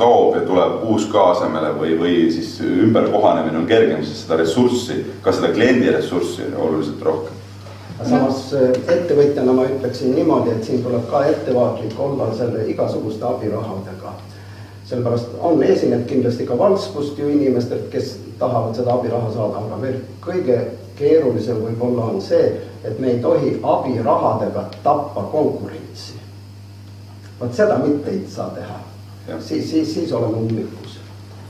kaob 0.00 0.36
ja 0.36 0.40
tuleb 0.48 0.84
uus 0.88 1.04
ka 1.12 1.26
asemele 1.34 1.74
või, 1.76 1.92
või 2.00 2.14
siis 2.32 2.54
ümberkohanemine 2.64 3.60
on 3.60 3.68
kergem, 3.68 4.00
sest 4.04 4.24
seda 4.24 4.40
ressurssi, 4.40 4.96
ka 5.24 5.34
seda 5.36 5.52
kliendi 5.52 5.92
ressurssi 5.92 6.46
on 6.48 6.56
oluliselt 6.68 7.04
rohkem. 7.04 7.36
samas 8.08 8.46
äh, 8.56 8.70
ettevõtjana 8.94 9.52
ma 9.52 9.66
ütleksin 9.68 10.14
niimoodi, 10.16 10.54
et 10.56 10.64
siin 10.64 10.82
tuleb 10.82 11.04
ka 11.10 11.24
ettevaatlik 11.28 12.00
olla 12.00 12.30
selle 12.36 12.64
igasuguste 12.72 13.26
abirahadega. 13.28 14.14
sellepärast 14.84 15.36
on, 15.40 15.62
esineb 15.62 16.06
kindlasti 16.06 16.46
ka 16.46 16.58
valskust 16.58 17.18
ju 17.18 17.28
inimestelt, 17.28 17.90
kes 17.92 18.18
tahavad 18.38 18.74
seda 18.74 18.94
abiraha 18.94 19.32
saada, 19.34 19.66
aga 19.66 19.82
veel 19.82 19.98
kõige 20.24 20.60
keerulisem 20.96 21.60
võib-olla 21.60 22.08
on 22.14 22.22
see, 22.24 22.54
et 22.84 22.98
me 22.98 23.12
ei 23.12 23.20
tohi 23.20 23.58
abirahadega 23.62 24.64
tappa 24.82 25.28
konkurentsi. 25.32 26.16
vot 27.40 27.54
seda 27.54 27.78
mitte 27.84 28.10
ei 28.10 28.24
saa 28.28 28.48
teha 28.56 28.89
siis, 29.40 29.70
siis, 29.70 29.94
siis 29.94 30.12
oleme 30.12 30.36
ummikus. 30.36 30.79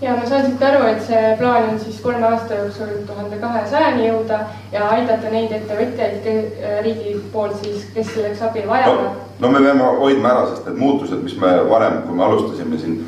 Ja 0.01 0.17
ma 0.17 0.27
saan 0.27 0.47
siit 0.47 0.63
aru, 0.65 0.85
et 0.89 1.03
see 1.05 1.33
plaan 1.39 1.69
on 1.73 1.81
siis 1.81 2.01
kolme 2.01 2.25
aasta 2.27 2.57
jooksul 2.57 2.93
tuhande 3.07 3.37
kahesajani 3.41 4.07
jõuda 4.09 4.39
ja 4.73 4.89
aidata 4.97 5.33
neid 5.33 5.53
ettevõtjaid 5.53 6.29
riigi 6.85 7.17
poolt 7.33 7.59
siis, 7.65 7.85
kes 7.95 8.15
selleks 8.15 8.41
abi 8.49 8.65
vajavad 8.69 9.03
no,. 9.05 9.11
no 9.41 9.51
me 9.53 9.61
peame 9.65 9.91
hoidma 10.01 10.33
ära, 10.33 10.47
sest 10.49 10.69
need 10.69 10.81
muutused, 10.81 11.21
mis 11.25 11.37
me 11.41 11.53
varem, 11.69 12.01
kui 12.07 12.17
me 12.17 12.25
alustasime 12.25 12.81
siin, 12.81 13.01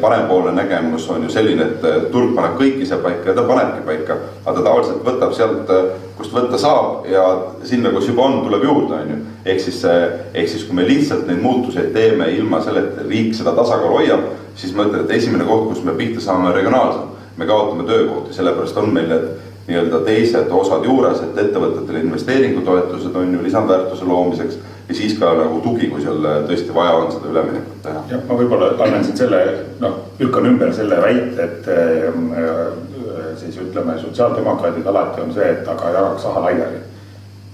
parempoolne 0.00 0.54
nägemus 0.56 1.08
on 1.10 1.26
ju 1.26 1.32
selline, 1.32 1.66
et 1.66 2.10
turg 2.12 2.36
paneb 2.36 2.54
kõik 2.60 2.78
ise 2.86 3.00
paika 3.02 3.32
ja 3.32 3.36
ta 3.36 3.46
panebki 3.48 3.82
paika, 3.86 4.20
aga 4.44 4.54
ta 4.60 4.62
tavaliselt 4.62 5.02
võtab 5.10 5.34
sealt, 5.36 5.74
kust 6.18 6.34
võtta 6.34 6.58
saab 6.58 7.06
ja 7.10 7.24
sinna, 7.66 7.90
kus 7.94 8.08
juba 8.10 8.26
on, 8.30 8.40
tuleb 8.46 8.64
juurde, 8.64 9.02
on 9.02 9.12
ju 9.14 9.18
ehk 9.48 9.62
siis, 9.62 9.82
ehk 10.34 10.48
siis 10.50 10.64
kui 10.68 10.76
me 10.78 10.86
lihtsalt 10.86 11.26
neid 11.28 11.42
muutuseid 11.42 11.90
teeme 11.94 12.30
ilma 12.36 12.60
selle, 12.64 12.86
et 12.86 13.08
riik 13.08 13.34
seda 13.36 13.54
tasakaalu 13.56 13.96
hoiab, 14.00 14.28
siis 14.58 14.74
ma 14.74 14.88
ütlen, 14.88 15.04
et 15.04 15.16
esimene 15.16 15.46
koht, 15.46 15.68
kus 15.70 15.84
me 15.86 15.94
pihta 15.98 16.20
saame, 16.24 16.52
regionaalselt. 16.54 17.14
me 17.38 17.46
kaotame 17.46 17.84
töökohti, 17.86 18.34
sellepärast 18.34 18.76
on 18.76 18.88
meil 18.90 19.06
need 19.06 19.26
nii-öelda 19.68 20.00
teised 20.02 20.50
osad 20.50 20.84
juures, 20.84 21.20
et 21.22 21.36
ettevõtetele 21.38 22.00
investeeringutoetused 22.02 23.14
on 23.20 23.34
ju 23.34 23.42
lisandväärtuse 23.44 24.04
loomiseks 24.08 24.58
ja 24.88 24.94
siis 24.94 25.14
ka 25.20 25.34
nagu 25.36 25.60
tugi, 25.60 25.90
kui 25.92 26.02
seal 26.02 26.24
tõesti 26.48 26.74
vaja 26.74 26.96
on 26.96 27.10
seda 27.12 27.30
üleminekut 27.30 27.82
teha. 27.84 28.02
jah, 28.10 28.22
ma 28.28 28.38
võib-olla 28.40 28.70
annan 28.86 29.04
siin 29.04 29.20
selle, 29.20 29.42
noh, 29.82 29.98
lükkan 30.18 30.48
ümber 30.48 30.72
selle 30.74 31.00
väite, 31.02 31.44
et 31.44 31.68
äh, 31.74 33.36
siis 33.38 33.58
ütleme, 33.60 33.98
sotsiaaldemokraadid 34.00 34.86
alati 34.86 35.20
on 35.26 35.34
see, 35.36 35.50
et 35.52 35.68
aga 35.68 35.92
jagaks 35.98 36.24
raha 36.30 36.46
laiali 36.48 36.80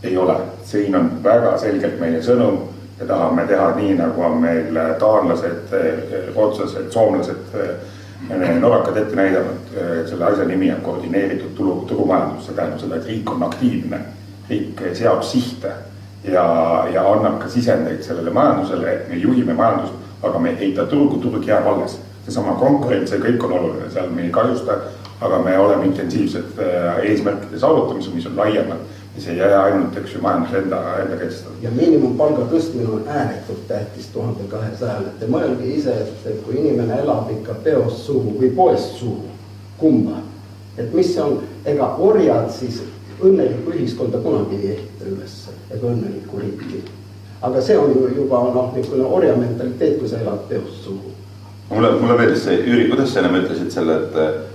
ei 0.05 0.17
ole, 0.17 0.37
siin 0.65 0.97
on 0.97 1.11
väga 1.25 1.57
selgelt 1.59 1.99
meie 2.01 2.23
sõnum. 2.23 2.61
Me 3.01 3.07
tahame 3.07 3.47
teha 3.47 3.71
nii, 3.77 3.95
nagu 3.99 4.23
on 4.23 4.39
meil 4.43 4.79
taanlased, 4.99 5.75
rootslased, 6.35 6.91
soomlased, 6.91 7.57
norrakad 8.61 8.97
ette 8.97 9.17
näidanud. 9.17 9.73
selle 10.07 10.25
asja 10.25 10.45
nimi 10.45 10.73
on 10.73 10.81
koordineeritud 10.81 11.57
tulu, 11.57 11.75
turumajandus, 11.89 12.47
see 12.47 12.55
tähendab 12.55 12.81
seda, 12.81 12.97
et 12.97 13.07
riik 13.07 13.31
on 13.31 13.43
aktiivne. 13.43 14.01
riik 14.49 14.81
seab 14.93 15.23
sihte 15.23 15.73
ja, 16.25 16.45
ja 16.93 17.13
annab 17.13 17.39
ka 17.43 17.49
sisendeid 17.49 18.03
sellele 18.03 18.31
majandusele, 18.31 18.93
et 18.93 19.09
me 19.09 19.17
juhime 19.17 19.55
majandust, 19.55 19.95
aga 20.23 20.39
me 20.39 20.51
ei 20.51 20.59
heida 20.59 20.87
turgu, 20.87 21.19
turg 21.19 21.47
jääb 21.47 21.67
alles. 21.67 22.01
seesama 22.25 22.55
konkurents 22.57 23.13
ja 23.13 23.19
kõik 23.21 23.43
on 23.45 23.53
oluline, 23.53 23.91
seal 23.93 24.07
me 24.11 24.23
ei 24.25 24.31
kahjusta, 24.33 24.79
aga 25.21 25.39
me 25.45 25.59
oleme 25.59 25.85
intensiivsed 25.91 26.61
eesmärkide 27.03 27.59
saavutamisel, 27.59 28.15
mis 28.15 28.27
on 28.27 28.37
laiemad 28.37 28.81
mis 29.15 29.29
ei 29.29 29.37
jää 29.37 29.63
ainult, 29.63 29.97
eks 29.97 30.15
ju, 30.15 30.21
majanduse 30.21 30.59
enda, 30.59 30.99
enda 30.99 31.17
kehtestada. 31.17 31.55
ja 31.63 31.71
miinimumpalga 31.71 32.47
tõstmine 32.51 32.89
on 32.91 33.05
ääretult 33.09 33.69
tähtis 33.69 34.07
tuhande 34.13 34.49
kahesajale, 34.51 35.13
et 35.21 35.29
mõelge 35.31 35.69
ise, 35.77 35.95
et 36.27 36.41
kui 36.47 36.59
inimene 36.59 36.99
elab 37.03 37.31
ikka 37.31 37.55
peost 37.65 38.03
suhu 38.07 38.35
või 38.41 38.51
poest 38.57 38.99
suhu, 38.99 39.31
kumba. 39.79 40.19
et 40.79 40.93
mis 40.95 41.15
see 41.15 41.23
on, 41.23 41.39
ega 41.65 41.95
orjad 41.99 42.51
siis 42.51 42.83
õnnelikku 43.23 43.71
ühiskonda 43.71 44.19
kunagi 44.19 44.57
ei 44.57 44.71
ehita 44.73 45.07
ülesse 45.13 45.55
ega 45.71 45.87
õnnelikku 45.87 46.41
riiki. 46.41 46.83
aga 47.43 47.63
see 47.63 47.79
on 47.79 47.95
ju 47.95 48.09
juba 48.17 48.43
noh, 48.55 48.73
niisugune 48.75 49.05
orja 49.05 49.37
mentaliteet, 49.37 49.99
kui 49.99 50.09
sa 50.09 50.19
elad 50.19 50.43
peost 50.49 50.83
suhu. 50.85 51.15
mulle, 51.71 51.93
mulle 52.01 52.19
meeldis 52.19 52.45
see, 52.45 52.59
Jüri, 52.67 52.89
kuidas 52.91 53.15
sa 53.15 53.23
ennem 53.23 53.45
ütlesid 53.45 53.71
selle, 53.71 54.01
et 54.03 54.54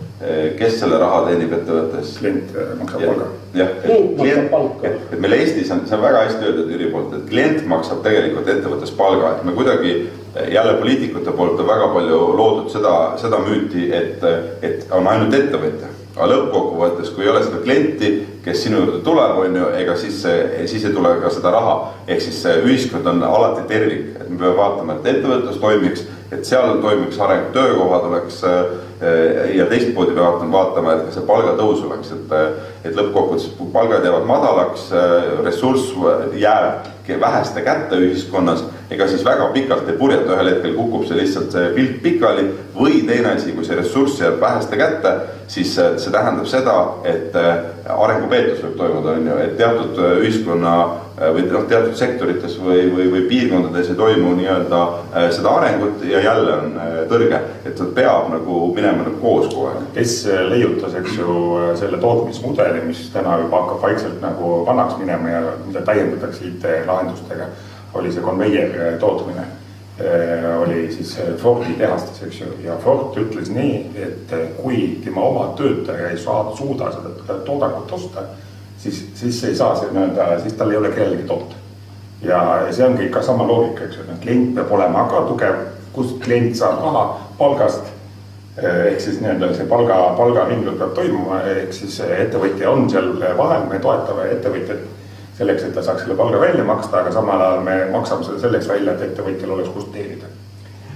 kes 0.59 0.73
selle 0.81 0.97
raha 0.99 1.21
teenib 1.29 1.53
ettevõttes? 1.55 2.17
klient 2.19 2.55
eh, 2.55 2.71
maksab 2.79 3.03
palga. 3.05 3.27
jah, 3.55 3.69
klient, 3.83 4.55
et, 4.83 4.97
et 5.13 5.19
meil 5.23 5.35
Eestis 5.37 5.71
on, 5.71 5.85
see 5.87 5.95
on 5.95 6.03
väga 6.03 6.25
hästi 6.25 6.49
öeldud 6.49 6.73
Jüri 6.73 6.89
poolt, 6.91 7.13
et 7.15 7.29
klient 7.29 7.61
maksab 7.71 8.01
tegelikult 8.03 8.51
ettevõttes 8.51 8.91
palga, 8.99 9.37
et 9.37 9.45
me 9.47 9.55
kuidagi 9.55 9.93
eh, 9.95 10.49
jälle 10.51 10.75
poliitikute 10.81 11.35
poolt 11.37 11.63
on 11.63 11.71
väga 11.71 11.87
palju 11.95 12.19
loodud 12.35 12.67
seda, 12.73 12.95
seda 13.21 13.39
müüti, 13.45 13.87
et, 13.95 14.27
et 14.65 14.91
on 14.95 15.07
ainult 15.07 15.39
ettevõtja. 15.39 15.93
Aga 16.19 16.27
lõppkokkuvõttes, 16.33 17.13
kui 17.15 17.23
ei 17.23 17.31
ole 17.31 17.41
seda 17.45 17.61
klienti, 17.63 18.09
kes 18.43 18.65
sinu 18.65 18.81
juurde 18.81 18.99
tuleb, 19.05 19.37
on 19.39 19.55
ju, 19.55 19.69
ega 19.79 19.95
siis, 19.95 20.19
siis 20.67 20.83
ei 20.83 20.93
tule 20.93 21.13
ka 21.21 21.31
seda 21.31 21.53
raha. 21.55 21.75
ehk 22.07 22.21
siis 22.21 22.43
ühiskond 22.59 23.07
on 23.07 23.23
alati 23.23 23.63
tervik, 23.71 24.05
et 24.19 24.27
me 24.27 24.37
peame 24.37 24.57
vaatama, 24.57 24.99
et 24.99 25.09
ettevõtlus 25.13 25.63
toimiks, 25.63 26.03
et 26.31 26.45
seal 26.45 26.81
toimiks 26.83 27.19
areng, 27.23 27.49
töökohad 27.55 28.11
oleks 28.11 28.43
Äh, 29.01 29.55
ja 29.55 29.65
teistmoodi 29.65 30.11
peavad 30.11 30.41
nad 30.43 30.51
vaatama, 30.51 30.91
et 30.91 31.05
ka 31.07 31.13
see 31.15 31.23
palgatõus 31.23 31.85
oleks, 31.87 32.09
et, 32.11 32.33
et 32.83 32.97
lõppkokkuvõttes 32.97 33.45
palgad 33.71 34.03
jäävad 34.03 34.25
madalaks, 34.27 34.89
äh, 34.91 35.29
ressurss 35.45 35.93
jääb 36.35 36.89
väheste 37.21 37.63
kätte 37.63 37.95
ühiskonnas, 37.95 38.65
ega 38.89 39.07
siis 39.07 39.25
väga 39.25 39.49
pikalt 39.53 39.89
ei 39.89 39.97
purjeta, 39.97 40.33
ühel 40.35 40.53
hetkel 40.53 40.73
kukub 40.77 41.05
see 41.07 41.19
lihtsalt 41.19 41.53
see 41.53 41.73
pilt 41.75 41.99
pikali 42.03 42.47
või 42.75 43.03
teine 43.07 43.35
asi, 43.35 43.53
kui 43.53 43.67
see 43.67 43.77
ressurss 43.77 44.21
jääb 44.21 44.39
väheste 44.41 44.79
kätte, 44.79 45.13
siis 45.47 45.75
äh, 45.81 45.95
see 45.97 46.13
tähendab 46.13 46.47
seda, 46.49 46.77
et 47.09 47.35
arengupeetus 47.89 48.63
võib 48.65 48.79
toimuda, 48.79 49.17
on 49.17 49.29
ju, 49.29 49.37
et 49.43 49.55
teatud 49.57 50.01
ühiskonna 50.21 50.73
või 51.19 51.43
noh, 51.49 51.65
teatud 51.67 51.97
sektorites 51.99 52.53
või, 52.61 52.85
või, 52.93 53.09
või 53.11 53.23
piirkondades 53.27 53.89
ei 53.91 53.97
toimu 53.99 54.35
nii-öelda 54.37 54.81
seda 55.35 55.55
arengut 55.57 56.05
ja 56.07 56.21
jälle 56.23 56.53
on 56.53 56.77
tõrge, 57.09 57.39
et 57.67 57.81
peab 57.95 58.29
nagu 58.31 58.59
minema 58.75 59.03
nagu 59.05 59.17
koos 59.21 59.49
kogu 59.49 59.67
aeg. 59.69 59.89
kes 59.95 60.13
äh, 60.29 60.43
leiutas, 60.51 60.95
eks 60.99 61.17
ju, 61.17 61.33
äh, 61.59 61.73
selle 61.79 61.99
tootmismudeli, 62.01 62.83
mis 62.87 63.07
täna 63.13 63.39
juba 63.43 63.63
hakkab 63.63 63.83
vaikselt 63.87 64.21
nagu 64.23 64.61
vanaks 64.67 64.97
minema 65.01 65.33
ja 65.33 65.41
mida 65.65 65.83
täiendatakse 65.87 66.45
IT-lahendustega, 66.49 67.49
oli 67.93 68.11
see 68.11 68.21
konveier 68.21 68.75
äh, 68.75 68.99
tootmine. 68.99 69.47
oli 70.63 70.91
siis 70.91 71.17
Fordi 71.37 71.73
tehastes, 71.77 72.21
eks 72.23 72.37
ju, 72.39 72.45
ja 72.63 72.77
Ford 72.79 73.17
ütles 73.19 73.49
nii, 73.51 73.81
et 73.99 74.31
kui 74.55 75.01
tema 75.03 75.25
oma 75.27 75.49
töötaja 75.57 76.13
ei 76.13 76.17
saa, 76.17 76.53
suuda 76.55 76.87
seda 76.93 77.35
toodangut 77.43 77.91
osta, 77.91 78.23
siis, 78.77 79.01
siis 79.19 79.43
ei 79.43 79.55
saa 79.55 79.75
see 79.75 79.91
nii-öelda, 79.91 80.39
siis 80.39 80.55
tal 80.55 80.71
ei 80.71 80.77
ole 80.79 80.93
kellelegi 80.95 81.27
toota. 81.27 81.59
ja, 82.23 82.39
ja 82.67 82.71
see 82.71 82.85
ongi 82.85 83.09
ikka 83.09 83.21
sama 83.27 83.47
loogika, 83.47 83.89
eks 83.89 83.99
ju, 83.99 84.07
et 84.07 84.23
klient 84.23 84.55
peab 84.55 84.71
olema 84.71 85.03
ka 85.11 85.25
tugev, 85.27 85.59
kust 85.91 86.23
klient 86.23 86.55
saab 86.55 86.79
raha 86.85 87.03
palgast 87.37 87.91
ehk 88.63 89.01
siis 89.01 89.19
nii-öelda 89.21 89.51
see 89.55 89.67
palga, 89.67 89.97
palgaringlus 90.17 90.79
peab 90.79 90.95
toimuma, 90.95 91.41
ehk 91.47 91.73
siis 91.73 91.99
ettevõtja 92.03 92.71
on 92.71 92.89
seal 92.91 93.11
vahel, 93.37 93.67
me 93.69 93.79
toetame 93.83 94.29
ettevõtjat 94.35 94.87
selleks, 95.39 95.63
et 95.63 95.73
ta 95.75 95.83
saaks 95.83 96.03
selle 96.03 96.17
palga 96.19 96.41
välja 96.41 96.65
maksta, 96.67 97.01
aga 97.01 97.13
samal 97.15 97.41
ajal 97.45 97.63
me 97.63 97.77
maksame 97.93 98.27
selle 98.27 98.41
selleks 98.43 98.67
välja, 98.69 98.95
et 98.95 99.07
ettevõtjal 99.07 99.55
oleks 99.55 99.71
kust 99.75 99.91
teenida. 99.95 100.31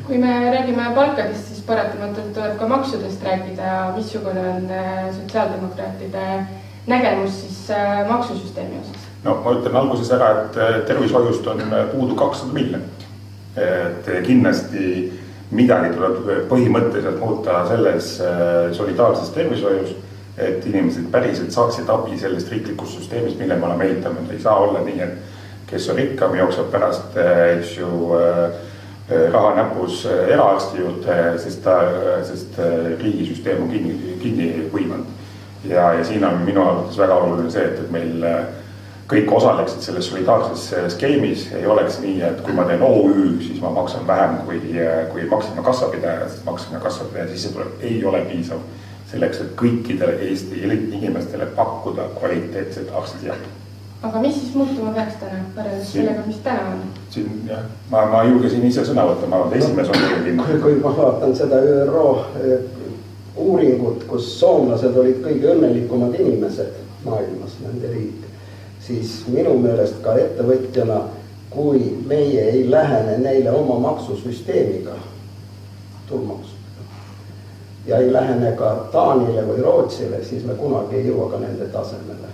kui 0.04 0.18
me 0.20 0.34
räägime 0.52 0.90
palkadest, 0.96 1.48
siis 1.48 1.62
paratamatult 1.64 2.34
tuleb 2.36 2.58
ka 2.60 2.68
maksudest 2.68 3.24
rääkida, 3.24 3.94
missugune 3.96 4.44
on 4.50 4.66
äh, 4.72 5.06
sotsiaaldemokraatide 5.16 6.26
nägemus 6.88 7.38
siis 7.42 7.72
äh, 7.72 8.04
maksusüsteemi 8.10 8.82
osas? 8.82 9.08
no 9.24 9.38
ma 9.46 9.56
ütlen 9.56 9.80
alguses 9.80 10.12
ära, 10.12 10.30
et 10.42 10.60
äh, 10.60 10.80
tervishoiust 10.90 11.48
on 11.48 11.64
puudu 11.92 12.20
kakssada 12.20 12.54
miljonit. 12.54 13.08
et 13.56 14.08
kindlasti 14.26 14.86
midagi 15.54 15.94
tuleb 15.94 16.48
põhimõtteliselt 16.50 17.20
muuta 17.22 17.60
selles 17.70 18.08
solidaarses 18.74 19.30
tervishoius, 19.36 19.92
et 20.38 20.66
inimesed 20.66 21.10
päriselt 21.12 21.52
saaksid 21.52 21.90
abi 21.90 22.18
sellest 22.18 22.52
riiklikust 22.52 22.98
süsteemist, 22.98 23.38
mille 23.40 23.56
me 23.56 23.66
oleme 23.66 23.86
ehitanud, 23.86 24.32
ei 24.32 24.42
saa 24.42 24.56
olla 24.66 24.82
nii, 24.82 25.02
et 25.02 25.70
kes 25.70 25.90
on 25.90 26.00
rikkam, 26.02 26.36
jookseb 26.38 26.72
pärast, 26.72 27.18
äh, 27.18 27.42
eks 27.58 27.78
ju, 27.78 27.90
äh, 28.18 28.62
raha 29.32 29.56
näpus 29.56 30.06
eraarsti 30.08 30.80
juurde, 30.80 31.16
sest 31.38 31.60
ta, 31.64 31.76
sest 32.24 32.56
riigisüsteem 33.02 33.62
on 33.62 33.70
kinni, 33.70 34.18
kinni 34.22 34.48
võimanud. 34.74 35.10
ja, 35.70 35.94
ja 35.94 36.06
siin 36.06 36.24
on 36.26 36.42
minu 36.44 36.64
arvates 36.64 36.98
väga 36.98 37.16
oluline 37.16 37.52
see, 37.52 37.66
et, 37.68 37.80
et 37.84 37.92
meil 37.92 38.24
kõik 39.12 39.32
osaleksid 39.36 39.84
selles 39.84 40.08
solidaarses 40.08 40.64
skeemis, 40.96 41.50
ei 41.56 41.68
oleks 41.68 42.00
nii, 42.00 42.22
et 42.24 42.42
kui 42.46 42.56
ma 42.56 42.66
teen 42.68 42.82
OÜ, 42.84 43.36
siis 43.44 43.60
ma 43.62 43.70
maksan 43.76 44.08
vähem 44.08 44.40
kui, 44.48 44.62
kui 45.12 45.28
Maxima 45.30 45.64
kassapidaja, 45.64 46.30
sest 46.30 46.46
Maxima 46.48 46.80
kassapidaja 46.80 47.28
sissetulek 47.32 47.84
ei 47.84 48.00
ole 48.06 48.24
piisav 48.32 48.64
selleks, 49.14 49.42
et 49.44 49.52
kõikidele 49.60 50.18
Eesti 50.28 50.64
inimestele 50.66 51.48
pakkuda 51.58 52.10
kvaliteetset 52.20 52.92
arstiabi. 53.02 53.52
aga 54.04 54.20
mis 54.20 54.36
siis 54.40 54.56
muutuma 54.56 54.92
peaks 54.92 55.16
täna 55.22 55.44
võrreldes 55.56 55.94
sellega, 55.96 56.26
mis 56.28 56.42
täna 56.44 56.74
on? 56.74 56.82
siin 57.14 57.46
jah, 57.48 57.64
ma, 57.94 58.06
ma 58.12 58.24
julgesin 58.28 58.66
ise 58.68 58.84
sõna 58.90 59.06
võtta, 59.08 59.30
ma 59.30 59.40
arvan, 59.40 59.54
et 59.54 59.64
esimees 59.64 59.94
on 59.94 60.02
muidugi. 60.02 60.60
kui 60.66 60.82
ma 60.82 60.98
vaatan 60.98 61.36
seda 61.36 61.62
ÜRO 61.62 62.10
uuringut, 63.36 64.04
kus 64.10 64.28
soomlased 64.40 64.98
olid 64.98 65.24
kõige 65.24 65.56
õnnelikumad 65.56 66.20
inimesed 66.20 66.84
maailmas, 67.06 67.56
nende 67.64 67.96
riik 67.96 68.24
siis 68.88 69.24
minu 69.32 69.56
meelest 69.64 70.02
ka 70.04 70.16
ettevõtjana, 70.20 71.00
kui 71.54 71.86
meie 72.08 72.50
ei 72.52 72.64
lähene 72.72 73.18
neile 73.22 73.52
oma 73.56 73.80
maksusüsteemiga, 73.80 74.98
tulumaksudega, 76.10 76.53
ja 77.88 77.98
ei 77.98 78.14
lähene 78.14 78.52
ka 78.52 78.76
Taanile 78.92 79.44
või 79.48 79.64
Rootsile, 79.64 80.24
siis 80.24 80.46
me 80.46 80.54
kunagi 80.54 80.96
ei 80.96 81.08
jõua 81.08 81.32
ka 81.32 81.40
nende 81.42 81.66
tasemele. 81.74 82.32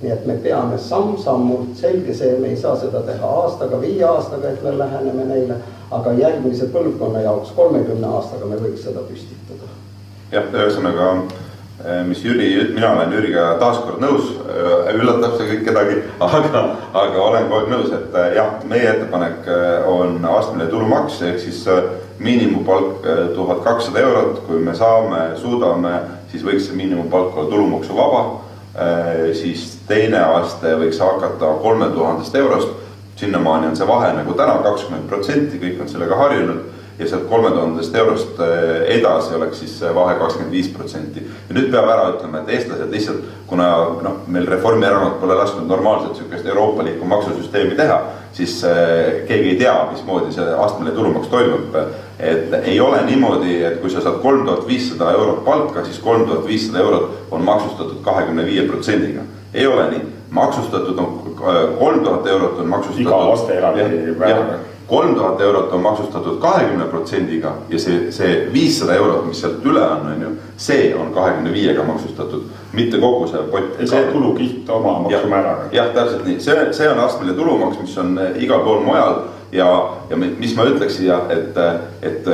nii 0.00 0.12
et 0.12 0.26
me 0.26 0.34
peame 0.40 0.78
samm-sammult, 0.78 1.74
selge 1.76 2.14
see, 2.14 2.38
me 2.40 2.48
ei 2.48 2.56
saa 2.56 2.76
seda 2.80 3.02
teha 3.04 3.26
aastaga, 3.42 3.80
viie 3.80 4.04
aastaga, 4.04 4.48
et 4.48 4.62
me 4.64 4.72
läheneme 4.78 5.24
neile, 5.28 5.58
aga 5.90 6.12
järgmise 6.12 6.70
põlvkonna 6.72 7.20
jaoks 7.20 7.52
kolmekümne 7.56 8.08
aastaga 8.08 8.48
me 8.48 8.56
võiks 8.56 8.88
seda 8.88 9.04
püstitada. 9.10 9.68
jah, 10.32 10.48
ühesõnaga 10.54 11.12
Äh, 11.84 12.04
mis 12.04 12.24
Jüri, 12.24 12.74
mina 12.74 12.90
olen 12.92 13.12
Jüriga 13.12 13.54
taaskord 13.56 14.02
nõus, 14.04 14.34
äh, 14.44 14.90
üllatab 14.98 15.38
see 15.38 15.46
kõik 15.48 15.62
kedagi, 15.64 15.94
aga, 16.26 16.64
aga 16.92 17.22
olen 17.24 17.46
kogu 17.46 17.56
aeg 17.56 17.70
nõus, 17.72 17.94
et 17.96 18.18
äh, 18.20 18.34
jah, 18.36 18.50
meie 18.68 18.90
ettepanek 18.90 19.48
on 19.88 20.18
astmeline 20.20 20.68
tulumaks 20.68 21.22
ehk 21.24 21.40
siis 21.40 21.62
miinimumpalk 22.20 23.06
tuhat 23.34 23.62
kakssada 23.64 24.02
eurot, 24.04 24.42
kui 24.46 24.60
me 24.60 24.74
saame, 24.76 25.22
suudame, 25.40 25.94
siis 26.30 26.44
võiks 26.44 26.68
see 26.68 26.76
miinimumpalk 26.76 27.36
olla 27.36 27.50
tulumaksuvaba. 27.50 28.24
siis 29.34 29.78
teine 29.88 30.20
aste 30.38 30.76
võiks 30.78 31.00
hakata 31.02 31.54
kolme 31.62 31.88
tuhandest 31.90 32.34
eurost, 32.38 32.68
sinnamaani 33.16 33.66
on 33.66 33.76
see 33.76 33.88
vahe 33.88 34.12
nagu 34.16 34.34
täna 34.38 34.60
kakskümmend 34.62 35.08
protsenti, 35.08 35.58
kõik 35.58 35.80
on 35.82 35.88
sellega 35.88 36.16
harjunud 36.16 36.68
ja 37.00 37.08
sealt 37.08 37.28
kolme 37.28 37.50
tuhandest 37.50 37.94
eurost 37.94 38.40
äh, 38.40 38.48
edasi 38.98 39.34
oleks 39.34 39.62
siis 39.62 39.76
vahe 39.94 40.14
kakskümmend 40.20 40.52
viis 40.52 40.68
protsenti. 40.68 41.22
ja 41.48 41.56
nüüd 41.56 41.70
peab 41.72 41.88
ära 41.88 42.08
ütlema, 42.14 42.42
et 42.42 42.52
eestlased 42.56 42.92
lihtsalt, 42.92 43.22
kuna 43.48 43.68
noh, 44.04 44.18
meil 44.28 44.48
Reformierakond 44.48 45.16
pole 45.20 45.36
lasknud 45.38 45.68
normaalselt 45.68 46.18
sihukest 46.18 46.46
euroopalikku 46.46 47.08
maksusüsteemi 47.08 47.78
teha, 47.78 48.00
siis 48.32 48.64
äh, 48.64 49.26
keegi 49.28 49.54
ei 49.54 49.56
tea, 49.56 49.74
mismoodi 49.90 50.32
see 50.32 50.46
astmeline 50.54 50.96
tulumaks 50.96 51.28
toimub. 51.28 51.76
et 52.18 52.52
ei 52.62 52.80
ole 52.80 53.02
niimoodi, 53.02 53.62
et 53.64 53.80
kui 53.80 53.90
sa 53.90 54.00
saad 54.04 54.20
kolm 54.22 54.44
tuhat 54.46 54.66
viissada 54.68 55.12
eurot 55.12 55.44
palka, 55.44 55.84
siis 55.84 55.98
kolm 55.98 56.26
tuhat 56.28 56.46
viissada 56.46 56.78
eurot 56.78 57.28
on 57.30 57.44
maksustatud 57.44 58.02
kahekümne 58.04 58.44
viie 58.46 58.66
protsendiga. 58.68 59.20
ei 59.54 59.66
ole 59.66 59.90
nii, 59.90 60.02
maksustatud 60.30 60.98
on 60.98 61.34
kolm 61.78 62.04
tuhat 62.04 62.26
eurot 62.26 62.58
on 62.58 62.66
maksustatud. 62.66 63.06
iga 63.06 63.28
laste 63.28 63.56
eraldi 63.58 64.69
kolm 64.90 65.14
tuhat 65.14 65.40
eurot 65.40 65.72
on 65.72 65.80
maksustatud 65.80 66.38
kahekümne 66.42 66.84
protsendiga 66.90 67.52
ja 67.68 67.78
see, 67.78 68.10
see 68.12 68.30
viissada 68.52 68.96
eurot, 68.98 69.26
mis 69.28 69.40
sealt 69.40 69.64
üle 69.64 69.82
on, 69.86 70.08
on 70.12 70.24
ju, 70.24 70.30
see 70.58 70.88
on 70.98 71.12
kahekümne 71.14 71.52
viiega 71.54 71.84
maksustatud, 71.86 72.48
mitte 72.74 72.98
kogu 72.98 73.28
see 73.30 73.42
pott. 73.52 73.76
see 73.84 74.00
tulukiht 74.12 74.70
oma 74.70 74.96
maksumääraga. 75.04 75.68
jah, 75.72 75.92
täpselt 75.94 76.24
nii, 76.26 76.40
see, 76.42 76.64
see 76.74 76.88
on 76.90 76.98
astmeline 77.04 77.36
tulumaks, 77.38 77.78
mis 77.84 77.94
on 78.02 78.18
eh, 78.18 78.42
igal 78.42 78.64
pool 78.66 78.82
mujal 78.86 79.20
ja, 79.52 79.68
ja 80.10 80.18
mis 80.18 80.56
ma 80.58 80.66
ütleks 80.70 80.98
siia, 80.98 81.20
et, 81.34 81.56
et 82.06 82.26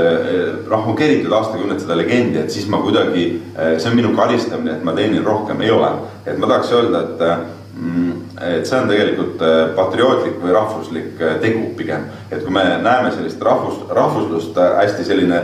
noh, 0.68 0.88
on 0.88 0.96
keritud 0.96 1.32
aastakümneid 1.32 1.84
seda 1.84 1.96
legendi, 2.00 2.40
et 2.40 2.52
siis 2.52 2.68
ma 2.72 2.80
kuidagi, 2.80 3.28
eh, 3.52 3.76
see 3.76 3.92
on 3.92 4.00
minu 4.00 4.16
karistamine, 4.16 4.78
et 4.78 4.84
ma 4.84 4.96
teenin 4.96 5.24
rohkem, 5.24 5.60
ei 5.60 5.76
ole. 5.76 5.92
et 6.24 6.40
ma 6.40 6.48
tahaks 6.48 6.72
öelda, 6.72 7.04
et 7.04 7.54
Mm, 7.76 8.12
et 8.40 8.66
see 8.68 8.76
on 8.76 8.88
tegelikult 8.90 9.40
äh, 9.40 9.70
patriootlik 9.76 10.36
või 10.42 10.52
rahvuslik 10.52 11.20
äh, 11.22 11.38
tegu 11.40 11.70
pigem. 11.76 12.04
et 12.30 12.42
kui 12.44 12.52
me 12.52 12.64
näeme 12.84 13.12
sellist 13.14 13.40
rahvus, 13.42 13.78
rahvuslust 13.88 14.58
äh, 14.60 14.74
hästi 14.82 15.04
selline 15.04 15.40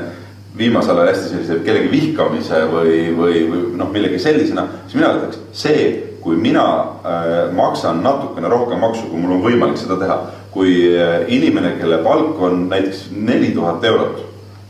viimasel 0.57 0.99
ajal 0.99 1.15
hästi 1.15 1.31
sellise 1.31 1.61
kellegi 1.65 1.89
vihkamise 1.93 2.67
või, 2.69 2.97
või, 3.17 3.45
või 3.49 3.63
noh, 3.81 3.89
millegi 3.93 4.19
sellisena, 4.21 4.67
siis 4.85 4.99
mina 5.01 5.15
ütleks, 5.17 5.39
see, 5.57 5.87
kui 6.23 6.37
mina 6.37 6.65
maksan 7.57 8.03
natukene 8.05 8.51
rohkem 8.53 8.79
maksu, 8.85 9.07
kui 9.09 9.19
mul 9.19 9.39
on 9.39 9.41
võimalik 9.43 9.81
seda 9.81 9.97
teha, 9.99 10.19
kui 10.53 10.75
inimene, 11.33 11.73
kelle 11.81 12.03
palk 12.05 12.37
on 12.45 12.67
näiteks 12.69 13.07
neli 13.17 13.49
tuhat 13.57 13.83
eurot 13.89 14.21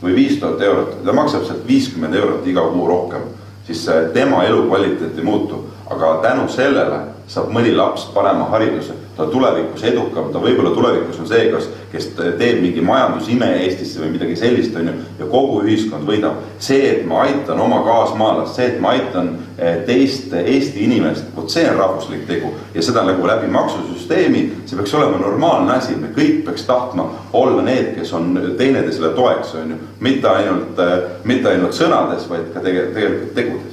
või 0.01 0.15
viis 0.15 0.39
tuhat 0.39 0.63
eurot, 0.63 0.95
ta 1.03 1.13
maksab 1.13 1.43
sealt 1.49 1.67
viiskümmend 1.67 2.15
eurot 2.15 2.47
iga 2.47 2.63
kuu 2.71 2.87
rohkem, 2.87 3.27
siis 3.67 3.83
tema 4.15 4.45
elukvaliteet 4.47 5.19
ei 5.19 5.27
muutu, 5.27 5.65
aga 5.91 6.15
tänu 6.23 6.47
sellele 6.47 7.03
saab 7.27 7.51
mõni 7.55 7.71
laps 7.75 8.05
parema 8.13 8.45
hariduse, 8.51 8.95
ta 9.17 9.25
tulevikus 9.31 9.83
edukam, 9.87 10.29
ta 10.33 10.41
võib-olla 10.41 10.73
tulevikus 10.75 11.19
on 11.21 11.27
see, 11.29 11.45
kas, 11.53 11.69
kes 11.91 12.09
teeb 12.17 12.59
mingi 12.63 12.81
majandusime 12.83 13.47
Eestisse 13.61 14.01
või 14.01 14.13
midagi 14.15 14.35
sellist, 14.39 14.75
on 14.79 14.89
ju, 14.89 14.95
ja 15.21 15.27
kogu 15.31 15.61
ühiskond 15.63 16.07
võidab. 16.09 16.41
see, 16.59 16.81
et 16.89 17.05
ma 17.07 17.21
aitan 17.23 17.59
oma 17.59 17.81
kaasmaalast, 17.85 18.55
see, 18.55 18.67
et 18.73 18.81
ma 18.83 18.93
aitan 18.97 19.29
eh, 19.57 19.83
teist 19.87 20.33
Eesti 20.33 20.83
inimest, 20.83 21.29
vot 21.35 21.51
see 21.51 21.63
on 21.69 21.77
rahvuslik 21.79 22.25
tegu. 22.27 22.53
Ja 22.73 22.81
seda 22.83 23.05
nagu 23.07 23.27
läbi 23.27 23.47
maksusüsteemi, 23.51 24.43
see 24.65 24.79
peaks 24.79 24.95
olema 24.97 25.21
normaalne 25.21 25.77
asi, 25.77 25.95
me 25.95 26.11
kõik 26.15 26.43
peaks 26.47 26.65
tahtma 26.67 27.07
olla 27.33 27.61
need, 27.63 27.93
kes 27.97 28.13
on 28.17 28.33
teineteisele 28.57 29.13
toeks, 29.15 29.55
on 29.61 29.75
ju, 29.75 29.79
mitte 29.99 30.27
ainult, 30.27 30.79
eh, 30.79 30.97
mitte 31.23 31.53
ainult 31.53 31.77
sõnades, 31.77 32.27
vaid 32.29 32.51
ka 32.53 32.65
tegelikult, 32.65 32.97
tegelikult 32.99 33.33
tegudes 33.39 33.72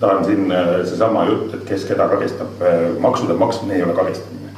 ta 0.00 0.06
on 0.06 0.24
siin 0.24 0.52
äh, 0.52 0.66
seesama 0.84 1.24
jutt, 1.24 1.54
et 1.54 1.64
kes 1.64 1.84
keda 1.84 2.08
karistab, 2.08 2.62
äh, 2.62 2.98
maksude 2.98 3.34
maksmine 3.34 3.74
ei 3.74 3.82
ole 3.82 3.92
karistamine. 3.92 4.50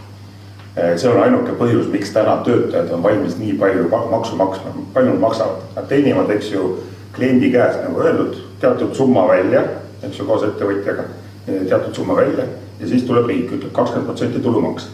Äh, 0.79 0.97
see 0.97 1.11
on 1.11 1.23
ainuke 1.23 1.53
põhjus, 1.61 1.89
miks 1.93 2.13
täna 2.15 2.39
töötajad 2.45 2.93
on 2.97 3.03
valmis 3.03 3.39
nii 3.39 3.57
palju 3.61 3.89
maksu 4.11 4.37
maksma, 4.37 4.73
palju 4.95 5.15
nad 5.15 5.23
maksavad, 5.23 5.65
nad 5.77 5.89
teenivad, 5.89 6.31
eks 6.31 6.53
ju, 6.53 6.77
kliendi 7.17 7.51
käest 7.53 7.81
nagu 7.85 8.01
öeldud, 8.01 8.37
teatud 8.61 8.95
summa 8.95 9.27
välja, 9.29 9.63
eks 10.03 10.21
ju, 10.21 10.29
koos 10.29 10.45
ettevõtjaga, 10.45 11.09
teatud 11.47 11.95
summa 11.95 12.17
välja 12.17 12.45
ja 12.81 12.89
siis 12.89 13.05
tuleb 13.09 13.29
riik, 13.31 13.53
ütleb 13.57 13.73
kakskümmend 13.73 14.09
protsenti 14.11 14.41
tulumaks. 14.45 14.91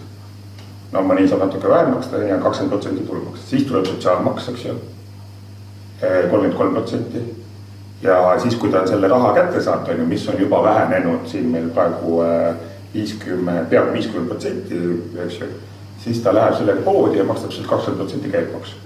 no 0.93 1.01
mõni 1.09 1.25
saab 1.29 1.41
natuke 1.47 1.69
vähem 1.69 1.95
maksta, 1.97 2.17
on 2.17 2.29
ju, 2.29 2.41
kakskümmend 2.43 2.75
protsenti 2.77 3.07
tulumaks, 3.07 3.47
siis 3.51 3.65
tuleb 3.67 3.87
sotsiaalmaks, 3.87 4.49
eks 4.53 4.65
ju, 4.65 4.77
kolmkümmend 6.03 6.59
kolm 6.59 6.75
protsenti 6.79 7.25
ja 8.03 8.39
siis, 8.39 8.57
kui 8.57 8.71
ta 8.71 8.81
on 8.81 8.89
selle 8.89 9.09
raha 9.09 9.35
kätte 9.35 9.61
saanud, 9.63 9.89
on 9.89 10.01
ju, 10.01 10.07
mis 10.07 10.29
on 10.29 10.41
juba 10.41 10.63
vähenenud 10.63 11.27
siin 11.27 11.49
meil 11.49 11.69
praegu 11.75 12.23
äh, 12.23 12.55
viiskümmend, 12.95 13.69
peaaegu 13.71 13.93
viiskümmend 13.93 14.29
protsenti, 14.29 14.81
eks 15.27 15.41
ju, 15.41 15.51
siis 16.05 16.23
ta 16.23 16.35
läheb 16.35 16.57
sellega 16.59 16.83
poodi 16.83 17.21
ja 17.21 17.25
maksab 17.29 17.53
sealt 17.53 17.71
kakskümmend 17.71 18.03
protsenti 18.03 18.33
käibemaksu. 18.33 18.77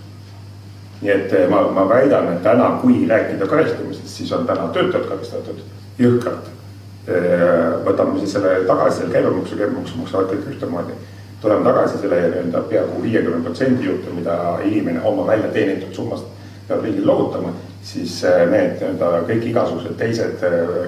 nii 1.01 1.13
et 1.13 1.33
äh, 1.33 1.49
ma, 1.49 1.63
ma 1.73 1.89
väidan, 1.89 2.29
et 2.33 2.43
täna, 2.43 2.71
kui 2.83 3.07
rääkida 3.09 3.47
karistamisest, 3.47 4.09
siis 4.09 4.33
on 4.33 4.47
täna 4.47 4.69
töötajad 4.73 5.09
karistatud 5.09 5.61
jõhkralt. 5.99 6.49
Äh, 7.09 7.75
võtame 7.85 8.19
siis 8.21 8.33
selle 8.33 8.55
tagasi, 8.69 9.01
selle 9.01 9.13
käibemaksu, 9.13 9.57
käibemaksu 9.57 10.01
maksavad 10.01 10.33
kõik 10.33 10.49
ühtemoodi. 10.55 10.97
tuleme 11.41 11.65
tagasi 11.65 11.99
selle 12.01 12.21
nii-öelda 12.21 12.61
peaaegu 12.69 13.03
viiekümne 13.03 13.43
protsendi 13.45 13.85
juurde, 13.85 14.13
mida 14.17 14.59
inimene 14.65 15.01
oma 15.05 15.27
välja 15.27 15.49
teenitud 15.53 15.93
summast 15.95 16.25
peab 16.69 16.83
riigile 16.83 17.07
loovutama 17.07 17.53
siis 17.87 18.25
äh, 18.25 18.45
need 18.51 18.81
nii-öelda 18.81 19.23
kõik 19.29 19.47
igasugused 19.51 19.95
teised, 20.01 20.43
äh, 20.43 20.87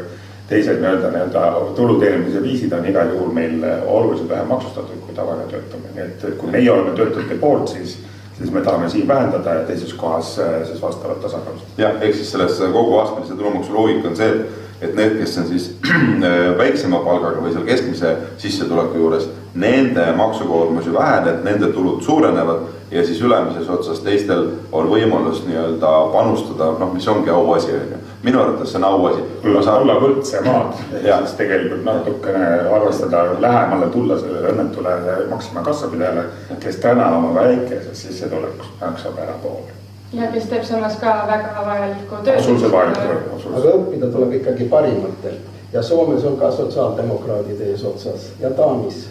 teised 0.51 0.83
nii-öelda, 0.83 1.13
nii-öelda 1.15 1.47
tulu 1.79 1.99
teenimise 2.03 2.43
viisid 2.43 2.75
on 2.75 2.87
igal 2.91 3.13
juhul 3.15 3.33
meil 3.35 3.63
äh, 3.63 3.83
oluliselt 3.87 4.31
vähem 4.31 4.51
maksustatud 4.51 5.03
kui 5.07 5.17
tavaline 5.17 5.47
töötamine, 5.53 5.95
nii 5.95 6.07
et 6.07 6.39
kui 6.41 6.55
meie 6.55 6.71
oleme 6.73 6.97
töötajate 6.99 7.41
poolt, 7.41 7.75
siis 7.77 7.99
siis 8.39 8.53
me 8.55 8.61
tahame 8.63 8.87
siin 8.87 9.09
vähendada 9.09 9.55
ja 9.55 9.63
teises 9.67 9.93
kohas 9.99 10.37
siis 10.67 10.83
vastavalt 10.83 11.19
tasakaalustada. 11.23 11.73
jah, 11.83 11.97
ehk 12.01 12.15
siis 12.15 12.31
selles 12.31 12.61
kogu 12.73 12.99
astmelise 12.99 13.35
tulumaksu 13.35 13.75
loogika 13.75 14.09
on 14.09 14.17
see, 14.17 14.29
et 14.29 14.67
et 14.81 14.95
need, 14.95 15.17
kes 15.19 15.39
on 15.39 15.47
siis 15.49 15.73
väiksema 16.63 17.01
palgaga 17.03 17.43
või 17.43 17.51
seal 17.55 17.67
keskmise 17.67 18.15
sissetuleku 18.39 19.01
juures, 19.01 19.27
nende 19.59 20.05
maksukoormus 20.17 20.87
ju 20.87 20.95
väheneb, 20.95 21.43
nende 21.47 21.73
tulud 21.75 22.03
suurenevad 22.07 22.78
ja 22.91 23.07
siis 23.07 23.21
ülemises 23.21 23.69
otsas 23.69 24.01
teistel 24.01 24.47
on 24.73 24.89
võimalus 24.91 25.43
nii-öelda 25.47 25.91
panustada, 26.13 26.71
noh, 26.81 26.93
mis 26.95 27.09
ongi 27.09 27.31
auasi, 27.31 27.73
on 27.73 27.93
ju. 27.95 27.99
minu 28.23 28.41
arvates 28.43 28.73
see 28.73 28.79
on 28.81 28.85
auasi. 28.85 29.25
Saan... 29.65 29.83
olla 29.83 29.99
võrdsemad, 30.01 30.79
siis 31.03 31.35
tegelikult 31.41 31.85
natukene 31.85 32.47
arvestada, 32.77 33.25
lähemale 33.41 33.91
tulla 33.95 34.19
sellele 34.21 34.55
õnnetule 34.55 34.95
Maxima 35.31 35.63
kassapidajale, 35.67 36.25
kes 36.61 36.81
täna 36.85 37.11
oma 37.17 37.35
väikesest 37.35 38.09
sissetulekust 38.09 38.81
maksab 38.81 39.21
ära 39.25 39.37
poole 39.43 39.77
ja 40.13 40.31
kes 40.33 40.49
teeb 40.49 40.65
samas 40.65 40.97
ka 40.97 41.13
väga 41.29 41.63
vajalikku 41.67 42.23
tööd. 42.25 42.39
absoluutselt 42.39 42.73
vajalikku 42.73 43.41
tööd. 43.43 43.57
aga 43.61 43.73
õppida 43.77 44.11
tuleb 44.13 44.33
ikkagi 44.41 44.69
parimatelt 44.73 45.73
ja 45.73 45.83
Soomes 45.83 46.25
on 46.25 46.39
ka 46.41 46.51
sotsiaaldemokraadid 46.51 47.61
eesotsas 47.61 48.31
ja 48.41 48.51
Taanis 48.51 49.09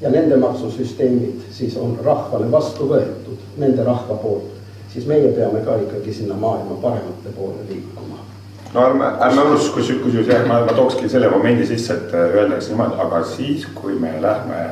ja 0.00 0.10
nende 0.10 0.36
maksusüsteemid 0.36 1.40
siis 1.50 1.76
on 1.76 1.98
rahvale 2.04 2.50
vastu 2.52 2.88
võetud, 2.90 3.40
nende 3.56 3.84
rahva 3.84 4.16
poolt, 4.20 4.56
siis 4.92 5.06
meie 5.08 5.30
peame 5.32 5.62
ka 5.64 5.78
ikkagi 5.84 6.12
sinna 6.14 6.36
maailma 6.40 6.76
paremate 6.82 7.32
poole 7.36 7.64
liikuma. 7.68 8.18
no 8.74 8.82
ärme, 8.86 9.12
ärme 9.28 9.42
unustaks, 9.42 9.74
kus, 9.74 10.02
kusjuures 10.02 10.28
jah, 10.28 10.44
ma, 10.48 10.60
ma 10.66 10.74
tookski 10.76 11.08
selle 11.08 11.30
momendi 11.32 11.66
sisse, 11.66 11.94
et 11.94 12.12
öeldakse 12.14 12.74
niimoodi, 12.74 13.00
aga 13.06 13.22
siis, 13.24 13.64
kui 13.74 13.96
me 14.00 14.12
lähme 14.20 14.66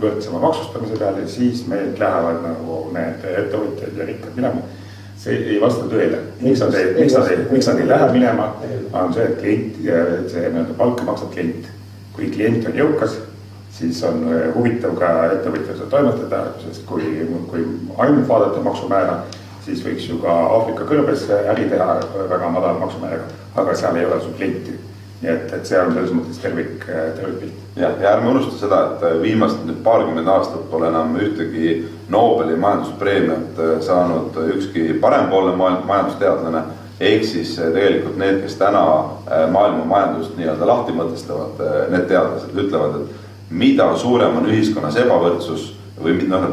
võrdsema 0.00 0.40
maksustamise 0.42 0.96
peale, 0.98 1.26
siis 1.28 1.66
meilt 1.70 2.00
lähevad 2.00 2.40
nagu 2.42 2.80
need 2.94 3.28
ettevõtjad 3.34 4.00
ja 4.00 4.08
rikkad 4.08 4.40
minema. 4.40 4.64
see 5.24 5.36
ei 5.54 5.60
vasta 5.60 5.84
tõele, 5.88 6.18
miks 6.40 6.60
nad 6.60 6.74
ei, 6.74 6.88
miks 6.98 7.14
nad 7.14 7.28
ei, 7.30 7.44
miks 7.50 7.68
nad 7.68 7.78
ei 7.80 7.86
lähe 7.88 8.08
minema, 8.12 8.48
on 8.92 9.14
see, 9.14 9.28
et 9.28 9.38
klient, 9.40 9.78
see 10.32 10.48
nii-öelda 10.48 10.74
palka 10.80 11.04
maksab 11.04 11.30
klient. 11.36 11.70
kui 12.16 12.30
klient 12.30 12.66
on 12.70 12.76
jõukas 12.78 13.16
siis 13.78 14.04
on 14.04 14.28
äh, 14.32 14.54
huvitav 14.54 14.94
ka 14.98 15.10
ettevõtjal 15.34 15.88
toimetada, 15.90 16.44
sest 16.62 16.84
kui, 16.86 17.26
kui 17.50 17.64
ainult 17.98 18.28
vaadata 18.28 18.62
maksumäära, 18.62 19.18
siis 19.64 19.82
võiks 19.84 20.06
ju 20.08 20.20
ka 20.22 20.34
Aafrika 20.58 20.86
kõrbes 20.88 21.26
äri 21.34 21.68
teha 21.72 21.98
väga 22.30 22.50
madala 22.54 22.78
maksumääraga, 22.84 23.30
aga 23.56 23.74
seal 23.78 23.98
ei 23.98 24.06
ole 24.06 24.20
sul 24.22 24.36
klienti. 24.38 24.80
nii 25.24 25.30
et, 25.32 25.52
et 25.56 25.66
see 25.66 25.78
on 25.80 25.94
selles 25.94 26.10
mõttes 26.12 26.38
tervik, 26.42 26.82
tervikpilt. 26.84 27.60
jah, 27.80 27.94
ja 28.02 28.10
ärme 28.12 28.30
unusta 28.34 28.58
seda, 28.60 28.80
et 28.92 29.04
äh, 29.08 29.18
viimased 29.22 29.66
nüüd 29.66 29.82
paarkümmend 29.82 30.28
aastat 30.28 30.70
pole 30.70 30.88
enam 30.90 31.16
ühtegi 31.16 31.74
Nobeli 32.12 32.56
majanduspreemiat 32.60 33.58
äh, 33.58 33.76
saanud 33.80 34.36
ükski 34.54 34.98
parempoolne 35.00 35.56
majandusteadlane 35.56 36.62
ehk 37.00 37.24
siis 37.26 37.56
tegelikult 37.58 38.20
need, 38.20 38.36
kes 38.44 38.54
täna 38.54 38.84
maailma 39.50 39.82
majandust 39.84 40.36
nii-öelda 40.38 40.66
lahti 40.68 40.92
mõtestavad, 40.94 41.58
need 41.90 42.04
teadlased 42.06 42.54
ütlevad, 42.54 43.00
et 43.00 43.23
mida 43.54 43.88
suurem 43.96 44.36
on 44.40 44.50
ühiskonnas 44.50 44.96
ebavõrdsus 44.98 45.70
või 46.02 46.18
noh, 46.28 46.48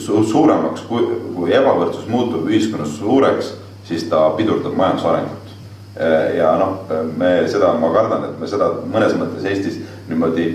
su 0.00 0.24
suuremaks, 0.24 0.86
kui, 0.88 1.04
kui 1.36 1.52
ebavõrdsus 1.54 2.08
muutub 2.10 2.48
ühiskonnas 2.50 2.96
suureks, 2.98 3.52
siis 3.88 4.08
ta 4.10 4.30
pidurdab 4.38 4.74
majandusarengut. 4.78 5.38
ja 6.36 6.54
noh, 6.56 6.86
me 7.20 7.42
seda, 7.52 7.74
ma 7.76 7.90
kardan, 7.92 8.30
et 8.30 8.38
me 8.40 8.48
seda 8.48 8.70
mõnes 8.88 9.12
mõttes 9.18 9.44
Eestis 9.44 9.76
niimoodi 10.08 10.46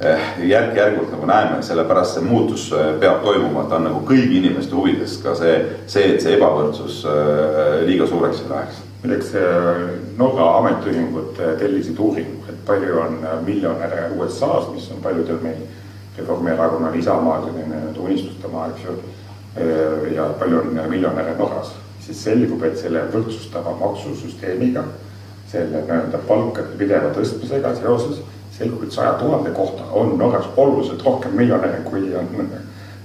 eh, 0.00 0.30
järk-järgult 0.48 1.12
nagu 1.12 1.28
näeme, 1.28 1.58
sellepärast 1.62 2.16
see 2.16 2.24
muutus 2.24 2.70
eh, 2.72 2.94
peab 3.02 3.20
toimuma, 3.22 3.66
ta 3.68 3.76
on 3.76 3.84
nagu 3.90 4.00
kõigi 4.08 4.40
inimeste 4.40 4.74
huvides 4.74 5.18
ka 5.22 5.36
see, 5.36 5.58
see, 5.86 6.14
et 6.14 6.24
see 6.24 6.38
ebavõrdsus 6.38 7.02
eh, 7.04 7.84
liiga 7.90 8.08
suureks 8.08 8.46
ei 8.46 8.52
läheks. 8.54 8.84
milleks 9.02 9.34
Norra 10.18 10.48
ametiühingud 10.58 11.36
tellisid 11.60 12.00
uuringu 12.02 12.47
palju 12.68 13.00
on 13.00 13.18
äh, 13.24 13.40
miljonäre 13.46 14.10
USA-s, 14.16 14.70
mis 14.74 14.90
on 14.92 15.02
paljudel 15.02 15.40
meil 15.42 15.66
Reformierakonnal, 16.18 16.94
Isamaal 16.98 17.44
selline 17.46 17.82
unistuste 17.98 18.48
maa, 18.52 18.68
eks 18.72 18.84
ju. 18.84 18.96
Äh, 19.56 20.08
ja 20.14 20.30
palju 20.38 20.60
on 20.60 20.80
miljonäre 20.90 21.34
Norras, 21.38 21.72
siis 22.06 22.22
selgub, 22.24 22.62
et 22.68 22.78
selle 22.78 23.04
võrdsustava 23.12 23.74
maksusüsteemiga, 23.80 24.84
selle 25.48 25.84
nii-öelda 25.84 26.20
palkade 26.28 26.76
pideva 26.80 27.12
tõstmisega 27.16 27.72
seoses 27.80 28.20
selgub, 28.58 28.82
et 28.84 28.92
saja 28.92 29.14
tuhande 29.20 29.50
kohta 29.56 29.86
on 29.92 30.18
Norras 30.18 30.48
oluliselt 30.56 31.04
rohkem 31.06 31.36
miljonäre, 31.38 31.80
kui 31.84 32.10
on, 32.16 32.50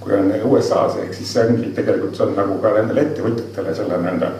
kui 0.00 0.16
on 0.18 0.32
USA-s, 0.50 0.98
ehk 1.02 1.14
siis 1.14 1.32
see 1.32 1.46
ongi 1.48 1.72
tegelikult, 1.76 2.16
see 2.16 2.26
on 2.26 2.36
nagu 2.36 2.58
ka 2.62 2.74
nendele 2.76 3.08
ettevõtjatele 3.08 3.74
selle 3.76 4.00
nii-öelda 4.02 4.32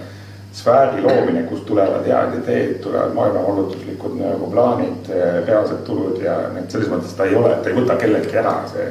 sfääri 0.55 1.03
loomine, 1.03 1.43
kust 1.43 1.67
tulevad 1.67 2.07
head 2.07 2.35
ideed, 2.39 2.75
tulevad 2.83 3.15
maailmavallutuslikud 3.15 4.15
nagu 4.21 4.51
plaanid, 4.51 5.09
reaalsed 5.47 5.83
tulud 5.87 6.21
ja 6.23 6.37
need 6.55 6.71
selles 6.71 6.91
mõttes 6.93 7.17
ta 7.19 7.27
ei 7.27 7.35
ole, 7.35 7.57
ta 7.63 7.73
ei 7.73 7.79
võta 7.79 7.97
kelleltki 7.99 8.39
ära, 8.39 8.55
see, 8.71 8.87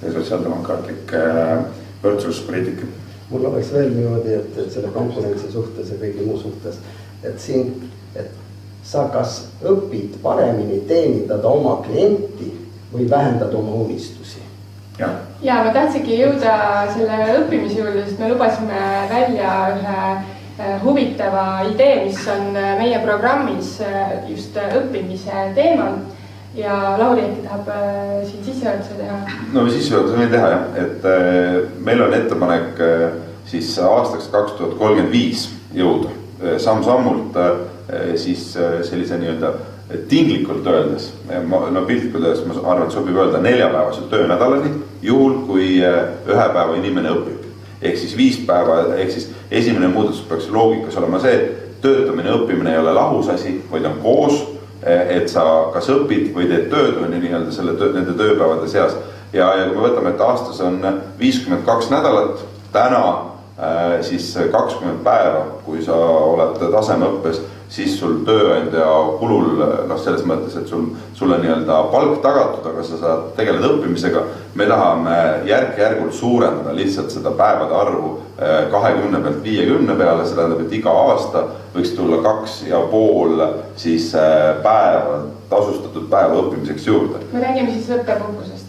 see 0.00 0.14
sotsiaaldemokraatlik 0.16 1.14
äh, 1.14 1.52
võrdsuspoliitika. 2.02 2.90
mul 3.30 3.46
oleks 3.46 3.72
veel 3.74 3.90
niimoodi, 3.94 4.34
et, 4.34 4.58
et 4.64 4.72
selle 4.72 4.90
konkurentsi 4.94 5.52
suhtes 5.52 5.94
ja 5.94 6.00
kõigi 6.02 6.26
muu 6.26 6.38
suhtes, 6.42 6.82
et 7.22 7.38
siin, 7.42 7.72
et 8.14 8.30
sa 8.86 9.06
kas 9.14 9.44
õpid 9.62 10.18
paremini 10.22 10.82
teenindada 10.90 11.48
oma 11.48 11.80
klienti 11.86 12.52
või 12.92 13.10
vähendad 13.10 13.54
oma 13.54 13.82
unistusi 13.82 14.42
ja, 14.98 15.08
ja 15.42 15.62
ma 15.66 15.74
tahtsingi 15.74 16.18
jõuda 16.18 16.54
selle 16.94 17.18
õppimise 17.40 17.78
juurde, 17.78 18.06
sest 18.06 18.22
me 18.22 18.30
lubasime 18.30 18.80
välja 19.10 19.58
ühe 19.74 20.00
Äh, 20.08 20.35
huvitava 20.84 21.62
idee, 21.70 22.04
mis 22.06 22.28
on 22.32 22.56
äh, 22.56 22.76
meie 22.78 23.00
programmis 23.04 23.76
äh, 23.84 24.30
just 24.30 24.56
õppimise 24.56 25.50
teemal. 25.56 25.98
Ja 26.56 26.96
Lauri 26.96 27.20
äkki 27.20 27.42
tahab 27.44 27.66
siin 28.24 28.44
sissejuhatuse 28.46 28.94
teha? 28.96 29.16
no 29.52 29.66
sissejuhatuse 29.68 30.16
võin 30.16 30.30
teha 30.32 30.46
jah, 30.54 30.62
et 30.80 31.04
meil 31.84 32.00
on 32.00 32.14
ettepanek 32.16 32.80
siis 33.44 33.74
aastaks 33.84 34.30
kaks 34.32 34.54
tuhat 34.56 34.72
kolmkümmend 34.78 35.12
viis 35.12 35.50
jõuda 35.76 36.14
samm-sammult 36.64 37.36
siis 38.16 38.54
sellise 38.88 39.20
nii-öelda 39.20 39.52
tinglikult 40.08 40.64
öeldes, 40.72 41.10
no 41.28 41.84
piltlikult 41.84 42.24
öeldes 42.24 42.46
ma 42.48 42.56
arvan, 42.62 42.86
et 42.86 42.96
sobib 42.96 43.20
öelda 43.20 43.42
neljapäevase 43.44 44.08
töönädalani, 44.08 44.72
juhul 45.04 45.42
kui 45.50 45.74
ühe 45.82 46.48
päeva 46.56 46.80
inimene 46.80 47.12
õpib 47.18 47.45
ehk 47.82 47.98
siis 47.98 48.16
viis 48.16 48.38
päeva, 48.46 48.82
ehk 48.96 49.10
siis 49.10 49.30
esimene 49.50 49.88
muudatus 49.92 50.24
peaks 50.28 50.48
loogikas 50.52 50.96
olema 50.96 51.20
see, 51.22 51.34
et 51.34 51.80
töötamine, 51.82 52.32
õppimine 52.32 52.72
ei 52.72 52.80
ole 52.80 52.94
lahus 52.96 53.28
asi, 53.28 53.58
vaid 53.70 53.84
on 53.84 53.98
koos. 54.02 54.44
et 54.86 55.28
sa 55.28 55.42
kas 55.74 55.88
õpid 55.90 56.28
või 56.34 56.46
teed 56.46 56.68
tööd, 56.70 56.98
on 57.02 57.14
ju 57.14 57.18
nii-öelda 57.18 57.50
selle 57.50 57.72
töö, 57.74 57.88
nende 57.94 58.12
tööpäevade 58.14 58.68
seas. 58.68 58.92
ja, 59.32 59.48
ja 59.56 59.64
kui 59.68 59.76
me 59.76 59.88
võtame, 59.88 60.12
et 60.14 60.20
aastas 60.20 60.60
on 60.60 60.78
viiskümmend 61.18 61.64
kaks 61.66 61.90
nädalat, 61.90 62.44
täna 62.72 63.02
siis 64.04 64.34
kakskümmend 64.52 65.00
päeva, 65.04 65.46
kui 65.64 65.78
sa 65.84 65.96
oled 65.96 66.58
tasemeõppes 66.60 67.38
siis 67.68 67.96
sul 67.98 68.20
tööandja 68.26 68.86
kulul 69.20 69.62
noh, 69.88 69.98
selles 69.98 70.22
mõttes, 70.28 70.54
et 70.58 70.68
sul, 70.70 70.86
sulle 71.16 71.38
nii-öelda 71.42 71.78
palk 71.90 72.20
tagatud, 72.22 72.66
aga 72.70 72.84
sa 72.86 72.98
saad 73.00 73.24
tegeleda 73.38 73.72
õppimisega. 73.74 74.22
me 74.54 74.66
tahame 74.66 75.16
järk-järgult 75.44 76.14
suurendada 76.14 76.74
lihtsalt 76.76 77.10
seda 77.12 77.30
päevade 77.36 77.74
arvu 77.76 78.12
eh, 78.38 78.70
kahekümne 78.70 79.20
pealt 79.20 79.42
viiekümne 79.44 79.96
peale, 79.98 80.26
see 80.26 80.38
tähendab, 80.38 80.62
et 80.64 80.76
iga 80.78 80.94
aasta 81.10 81.44
võiks 81.74 81.96
tulla 81.96 82.22
kaks 82.22 82.62
ja 82.70 82.80
pool 82.90 83.42
siis 83.76 84.12
eh, 84.14 84.62
päeva, 84.62 85.24
tasustatud 85.50 86.08
päeva 86.10 86.44
õppimiseks 86.44 86.86
juurde. 86.86 87.24
me 87.32 87.42
räägime 87.42 87.74
siis 87.74 87.90
õppepuhkusest 87.98 88.65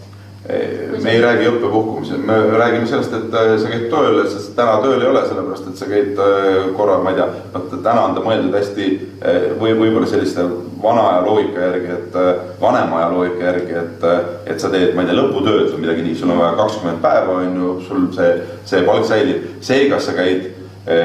me 1.04 1.12
ei 1.12 1.22
räägi 1.22 1.48
õppepuhkumisest, 1.50 2.26
me 2.26 2.36
räägime 2.58 2.88
sellest, 2.88 3.14
et 3.14 3.34
äh, 3.36 3.50
sa 3.60 3.72
käid 3.72 3.90
tööl, 3.92 4.22
sest 4.32 4.54
täna 4.56 4.78
tööl 4.84 5.02
ei 5.02 5.10
ole, 5.10 5.24
sellepärast 5.28 5.68
et 5.68 5.82
sa 5.82 5.90
käid 5.90 6.22
äh, 6.24 6.70
korra, 6.78 7.02
ma 7.04 7.12
ei 7.12 7.20
tea, 7.20 7.28
noh, 7.54 7.66
täna 7.74 8.06
on 8.08 8.16
ta 8.16 8.24
mõeldud 8.24 8.56
hästi 8.56 8.88
äh, 8.88 9.50
või 9.60 9.76
võib-olla 9.76 10.08
selliste 10.08 10.46
vana 10.84 11.04
aja 11.10 11.26
loogika 11.26 11.66
järgi, 11.66 11.98
et 11.98 12.18
vanema 12.62 13.02
aja 13.02 13.10
loogika 13.12 13.50
järgi, 13.50 13.76
et, 13.82 14.08
et 14.54 14.64
sa 14.64 14.72
teed, 14.72 14.96
ma 14.96 15.04
ei 15.04 15.12
tea, 15.12 15.18
lõputööd 15.20 15.74
või 15.74 15.84
midagi 15.84 16.08
nii, 16.08 16.16
sul 16.22 16.32
on 16.32 16.40
vaja 16.40 16.56
kakskümmend 16.62 17.04
päeva, 17.04 17.38
on 17.42 17.60
ju, 17.60 17.74
sul 17.90 18.08
see, 18.16 18.32
see 18.70 18.88
palk 18.88 19.08
säilib. 19.10 19.52
see, 19.60 19.90
kas 19.92 20.08
sa 20.08 20.16
käid, 20.16 20.50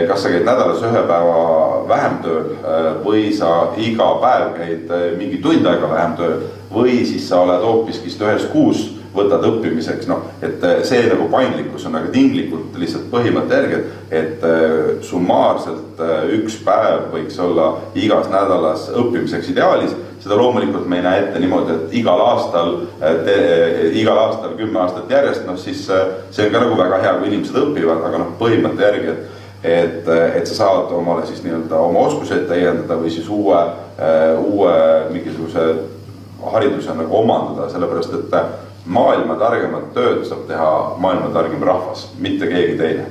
kas 0.07 0.23
sa 0.23 0.31
käid 0.31 0.47
nädalas 0.47 0.85
ühe 0.87 1.05
päeva 1.09 1.39
vähem 1.89 2.21
tööl 2.23 2.53
või 3.03 3.33
sa 3.35 3.73
iga 3.83 4.13
päev 4.23 4.53
käid 4.61 4.93
mingi 5.19 5.41
tund 5.43 5.67
aega 5.67 5.89
vähem 5.91 6.19
tööl 6.21 6.43
või 6.71 7.01
siis 7.09 7.27
sa 7.27 7.41
oled 7.43 7.65
hoopiski 7.65 8.13
ühes 8.23 8.47
kuus 8.53 8.85
võtad 9.15 9.45
õppimiseks, 9.47 10.07
noh, 10.09 10.25
et 10.45 10.63
äh, 10.65 10.81
see 10.89 11.03
nagu 11.09 11.27
paindlikkus 11.33 11.85
on, 11.89 11.97
aga 11.99 12.11
tinglikult 12.15 12.77
lihtsalt 12.81 13.11
põhimõtte 13.13 13.59
järgi, 13.59 13.81
et, 13.81 14.15
et 14.21 14.47
äh, 14.49 14.79
summaarselt 15.05 16.01
äh, 16.01 16.25
üks 16.39 16.57
päev 16.65 17.11
võiks 17.13 17.37
olla 17.43 17.69
igas 17.99 18.31
nädalas 18.33 18.89
õppimiseks 18.91 19.53
ideaalis. 19.53 19.95
seda 20.23 20.37
loomulikult 20.39 20.87
me 20.87 21.01
ei 21.01 21.03
näe 21.03 21.21
ette 21.25 21.41
niimoodi, 21.43 21.75
et 21.75 21.95
igal 21.99 22.21
aastal, 22.23 22.77
igal 23.99 24.19
aastal 24.23 24.53
kümme 24.55 24.79
aastat 24.79 25.11
järjest, 25.11 25.43
noh 25.49 25.57
siis 25.59 25.81
see 25.83 26.45
on 26.47 26.53
ka 26.53 26.61
nagu 26.63 26.77
väga 26.79 27.01
hea, 27.03 27.15
kui 27.19 27.27
inimesed 27.33 27.59
õpivad, 27.59 28.05
aga 28.07 28.21
noh, 28.23 28.29
põhimõtte 28.39 28.87
järgi, 28.87 29.15
et 29.17 29.41
et, 29.63 30.09
et 30.09 30.47
sa 30.47 30.55
saad 30.55 30.91
omale 30.95 31.27
siis 31.27 31.43
nii-öelda 31.43 31.79
oma 31.79 32.01
oskuseid 32.09 32.49
täiendada 32.49 32.97
või 32.99 33.11
siis 33.15 33.29
uue, 33.31 33.59
uue 34.43 34.73
mingisuguse 35.13 35.67
hariduse 36.51 36.95
nagu 36.99 37.19
omandada, 37.21 37.69
sellepärast 37.71 38.17
et 38.19 38.35
maailma 38.87 39.37
targemat 39.39 39.93
tööd 39.95 40.25
saab 40.27 40.47
teha 40.49 40.71
maailma 41.03 41.31
targem 41.35 41.63
rahvas, 41.67 42.09
mitte 42.19 42.49
keegi 42.51 42.79
teine. 42.79 43.07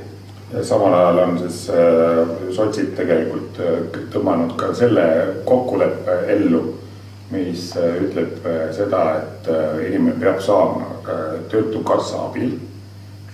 samal 0.67 0.93
ajal 0.93 1.19
on 1.19 1.37
siis 1.39 1.69
äh, 1.69 2.31
sotsid 2.51 2.91
tegelikult 2.95 3.59
äh, 3.63 3.77
tõmmanud 4.11 4.57
ka 4.59 4.73
selle 4.75 5.05
kokkuleppe 5.45 6.17
ellu, 6.33 6.61
mis 7.31 7.69
äh, 7.79 8.01
ütleb 8.03 8.43
seda, 8.75 9.03
et 9.21 9.47
inimene 9.87 10.19
peab 10.19 10.41
saama 10.43 10.99
ka 11.05 11.17
töötukassa 11.49 12.25
abil 12.27 12.57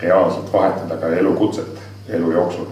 reaalselt 0.02 0.54
vahetada 0.54 1.00
ka 1.02 1.10
elukutset 1.17 1.82
elu 2.10 2.32
jooksul. 2.32 2.67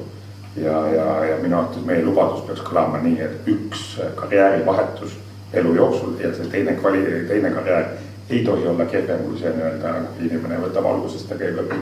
ja, 0.56 0.88
ja, 0.88 1.25
ja 1.25 1.38
minu 1.41 1.58
arvates 1.58 1.86
meie 1.86 2.06
lubadus 2.06 2.45
peaks 2.45 2.62
kõlama 2.63 3.01
nii, 3.04 3.17
et 3.21 3.47
üks 3.49 3.97
karjäärivahetus 4.15 5.17
elu 5.54 5.73
jooksul 5.75 6.13
ja 6.21 6.30
see 6.36 6.47
teine 6.54 6.78
kvali-, 6.78 7.25
teine 7.28 7.49
karjäär 7.51 7.89
ei 8.30 8.44
tohi 8.46 8.68
olla 8.68 8.86
kehvem 8.86 9.20
kui 9.28 9.40
see 9.40 9.52
nii-öelda, 9.54 9.94
inimene 10.20 10.58
võtab 10.64 10.90
algusest 10.90 11.30
ja 11.30 11.38
käib 11.38 11.60
läbi. 11.62 11.80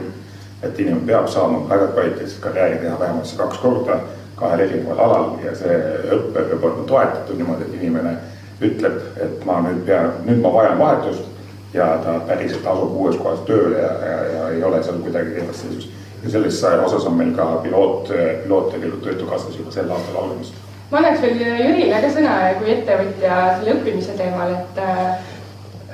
et 0.62 0.78
inimene 0.80 1.06
peab 1.06 1.26
saama 1.28 1.64
väga 1.68 1.86
kvaliteetset 1.92 2.40
karjääri 2.40 2.78
teha 2.82 2.98
vähemalt 3.00 3.26
see 3.26 3.38
kaks 3.38 3.58
korda 3.58 3.98
kahel 4.36 4.60
erineval 4.60 5.00
alal 5.06 5.30
ja 5.44 5.54
see 5.56 5.76
õpe 6.16 6.48
peab 6.50 6.64
olema 6.64 6.86
toetatud 6.88 7.36
niimoodi, 7.36 7.68
et 7.68 7.82
inimene 7.82 8.16
ütleb, 8.64 8.98
et 9.20 9.44
ma 9.46 9.60
nüüd 9.64 9.84
pean, 9.86 10.12
nüüd 10.26 10.40
ma 10.42 10.52
vajan 10.54 10.78
vahetust 10.78 11.24
ja 11.74 11.86
ta 12.04 12.18
päriselt 12.28 12.66
asub 12.66 12.94
uues 12.94 13.16
kohas 13.18 13.42
tööle 13.48 13.78
ja, 13.78 13.92
ja, 14.08 14.18
ja 14.34 14.48
ei 14.54 14.62
ole 14.64 14.82
seal 14.82 15.00
kuidagi 15.02 15.34
kehvas 15.38 15.62
seisus. 15.64 15.88
ja 16.24 16.30
selles 16.30 16.62
osas 16.84 17.06
on 17.06 17.18
meil 17.18 17.34
ka 17.36 17.46
piloot, 17.62 18.12
piloot 18.44 18.70
tegelikult 18.72 19.02
Töötukassas 19.08 19.58
juba 19.58 19.74
sel 19.74 19.90
aastal 19.90 20.20
algamas. 20.22 20.52
ma 20.90 21.00
annaks 21.00 21.22
veel 21.22 21.40
Jürile 21.42 22.00
ka 22.04 22.12
sõna 22.16 22.36
kui 22.60 22.74
ettevõtja 22.76 23.38
selle 23.58 23.78
õppimise 23.78 24.18
teemal, 24.18 24.54
et 24.60 24.82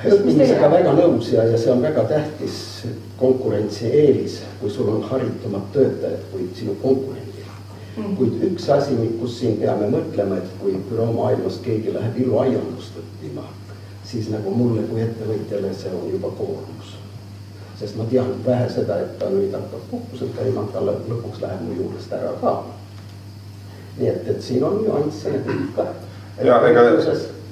õppimisega 0.08 0.70
väga 0.72 0.92
nõus 0.96 1.32
ja, 1.34 1.44
ja 1.44 1.58
see 1.60 1.72
on 1.72 1.82
väga 1.84 2.04
tähtis 2.08 2.60
konkurentsieelis, 3.20 4.40
kui 4.60 4.70
sul 4.72 4.88
on 4.88 5.02
haritumad 5.10 5.66
töötajad 5.74 6.22
kui 6.32 6.48
sinu 6.56 6.76
konkurendid 6.82 7.30
mm.. 7.96 8.16
kuid 8.16 8.44
üks 8.50 8.68
asi, 8.72 8.96
kus 9.20 9.38
siin 9.40 9.58
peame 9.60 9.90
mõtlema, 9.92 10.40
et 10.40 10.52
kui 10.60 10.76
büroomaailmas 10.90 11.60
keegi 11.64 11.94
läheb 11.94 12.20
iluaiandust 12.24 13.00
õppima, 13.02 13.44
siis 14.08 14.30
nagu 14.32 14.54
mulle 14.54 14.86
kui 14.88 15.04
ettevõtjale 15.04 15.72
see 15.76 15.92
on 15.94 16.08
juba 16.12 16.32
koormus. 16.38 16.96
sest 17.80 17.96
ma 17.96 18.04
tean 18.10 18.32
vähe 18.44 18.68
seda, 18.68 18.98
et 19.00 19.18
ta 19.18 19.28
nüüd 19.32 19.54
hakkab 19.56 19.84
puhkusel 19.90 20.32
käima, 20.36 20.66
ta 20.72 20.84
lõpuks 20.84 21.40
läheb 21.40 21.66
mu 21.66 21.76
juurest 21.78 22.12
ära 22.12 22.32
ka. 22.40 22.54
nii 23.98 24.08
et, 24.08 24.28
et 24.28 24.42
siin 24.42 24.64
on 24.64 24.80
nüansse 24.84 25.36
ikka. 25.36 25.86
ja 26.44 26.62
ega 26.70 26.88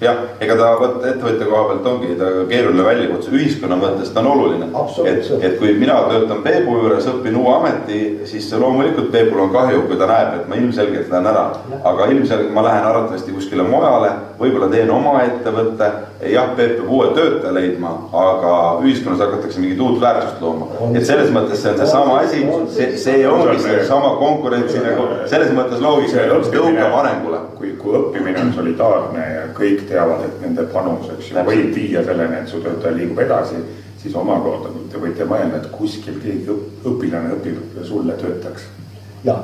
jah, 0.00 0.22
ega 0.40 0.56
ta 0.58 0.68
vot 0.78 1.02
ettevõtja 1.02 1.48
koha 1.48 1.62
pealt 1.70 1.88
ongi 1.92 2.16
ta 2.18 2.30
keeruline 2.50 2.86
väljakutse, 2.86 3.32
ühiskonna 3.34 3.78
mõttes 3.80 4.12
ta 4.14 4.22
on 4.22 4.30
oluline. 4.32 4.70
et, 5.04 5.30
et 5.42 5.58
kui 5.58 5.74
mina 5.78 5.98
töötan 6.10 6.42
Peebu 6.44 6.78
juures, 6.78 7.08
õpin 7.10 7.36
uue 7.38 7.54
ameti, 7.56 8.00
siis 8.30 8.50
loomulikult 8.52 9.10
Peebul 9.12 9.46
on 9.46 9.54
kahju, 9.54 9.84
kui 9.88 9.98
ta 10.00 10.10
näeb, 10.10 10.34
et 10.40 10.48
ma 10.48 10.58
ilmselgelt 10.60 11.10
lähen 11.12 11.30
ära. 11.32 11.46
aga 11.84 12.10
ilmselgelt 12.14 12.54
ma 12.54 12.66
lähen 12.66 12.90
arvatavasti 12.90 13.32
kuskile 13.32 13.66
mujale, 13.66 14.12
võib-olla 14.38 14.68
teen 14.72 14.90
oma 14.90 15.22
ettevõtte. 15.24 15.90
jah, 16.32 16.50
Peep 16.56 16.76
peab 16.78 16.90
uue 16.90 17.08
töötaja 17.14 17.52
leidma, 17.54 17.90
aga 18.12 18.52
ühiskonnas 18.82 19.20
hakatakse 19.22 19.60
mingit 19.60 19.80
uut 19.80 20.00
väärtust 20.00 20.40
looma. 20.42 20.68
et 20.94 21.06
selles 21.06 21.30
mõttes 21.34 21.62
see 21.62 21.72
on 21.72 21.78
seesama 21.82 22.18
asi, 22.22 22.44
see, 22.76 22.88
see 22.98 23.26
ongi 23.28 23.58
seesama 23.62 24.14
konkurentsi 24.20 24.82
nagu 24.84 25.08
selles 25.26 25.52
mõttes 25.56 25.82
loogika 25.82 26.28
tõukab 26.52 26.96
arengule. 27.02 27.42
kui, 27.58 27.74
kui 27.80 27.98
õppimine 27.98 28.40
on 28.46 28.52
solidaarne 28.54 29.26
ja 29.34 29.44
kõik 29.54 29.86
teavad, 29.90 30.24
et 30.24 30.40
nende 30.46 30.66
panus, 30.72 31.10
eks 31.16 31.32
ju, 31.32 31.44
võib 31.46 31.74
viia 31.74 32.04
selleni, 32.06 32.42
et 32.42 32.48
su 32.48 32.62
töötaja 32.62 32.94
liigub 32.94 33.18
edasi, 33.24 33.62
siis 33.98 34.14
omakorda 34.14 34.70
te 34.92 35.00
võite 35.02 35.26
mõelda, 35.26 35.58
et 35.58 35.70
kuskil 35.74 36.20
keegi 36.22 36.54
õpilane 36.86 37.34
õpib 37.34 37.82
sulle 37.88 38.14
töötajaks. 38.20 38.77
Jah. 39.24 39.40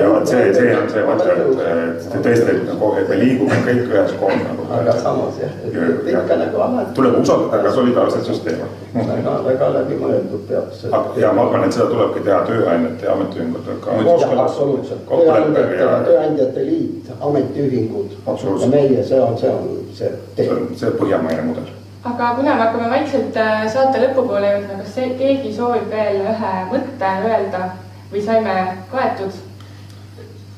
ja 0.00 0.10
vot 0.10 0.26
see, 0.28 0.52
see 0.54 0.74
on 0.76 0.86
see 0.90 1.04
mõte, 1.06 1.26
et, 1.34 2.04
et 2.06 2.22
tõesti, 2.24 2.54
et 2.54 2.62
nagu, 2.68 2.90
et 3.00 3.08
me 3.08 3.18
liigume 3.22 3.58
kõik 3.66 3.90
üheskoos 3.92 4.44
nagu. 4.44 4.66
aga 4.78 4.94
samas 5.02 5.40
jah, 5.42 5.56
et 5.66 6.10
ikka 6.12 6.38
nagu 6.42 6.62
alati. 6.66 6.94
tuleb 6.98 7.18
usaldada 7.22 7.62
ka 7.64 7.72
solidaarset 7.78 8.30
süsteemi. 8.30 8.68
väga, 8.94 9.34
väga 9.48 9.72
läbimõeldud 9.78 10.46
peab 10.50 10.70
see. 10.76 10.92
ja 11.22 11.32
ma 11.32 11.48
arvan, 11.48 11.66
et 11.66 11.76
seda 11.76 11.88
tulebki 11.92 12.24
teha 12.28 12.40
tööandjate 12.48 13.08
ja 13.08 13.16
ametiühingutega. 13.16 13.98
absoluutselt, 14.44 15.04
tööandjate, 15.10 15.82
tööandjate 16.12 16.70
liit, 16.70 17.12
ametiühingud 17.20 18.16
ja 18.62 18.72
meie, 18.72 19.04
see 19.04 19.20
on, 19.20 19.36
see 19.38 19.52
on 19.52 19.78
see 19.98 20.12
see 20.36 20.48
on 20.52 20.70
see 20.76 20.90
Põhjamaine 21.00 21.42
mudel. 21.42 21.66
aga 22.04 22.30
kuna 22.36 22.54
me 22.54 22.62
hakkame 22.62 22.90
vaikselt 22.92 23.36
äh, 23.36 23.66
saate 23.72 24.00
lõpupoole 24.04 24.52
jõudma, 24.52 24.78
kas 24.82 24.94
see, 24.94 25.10
keegi 25.18 25.52
soovib 25.56 25.90
veel 25.90 26.22
ühe 26.22 26.54
mõtte 26.70 27.10
öelda 27.32 27.62
või 28.12 28.24
saime 28.24 28.54
kaetud? 28.92 29.40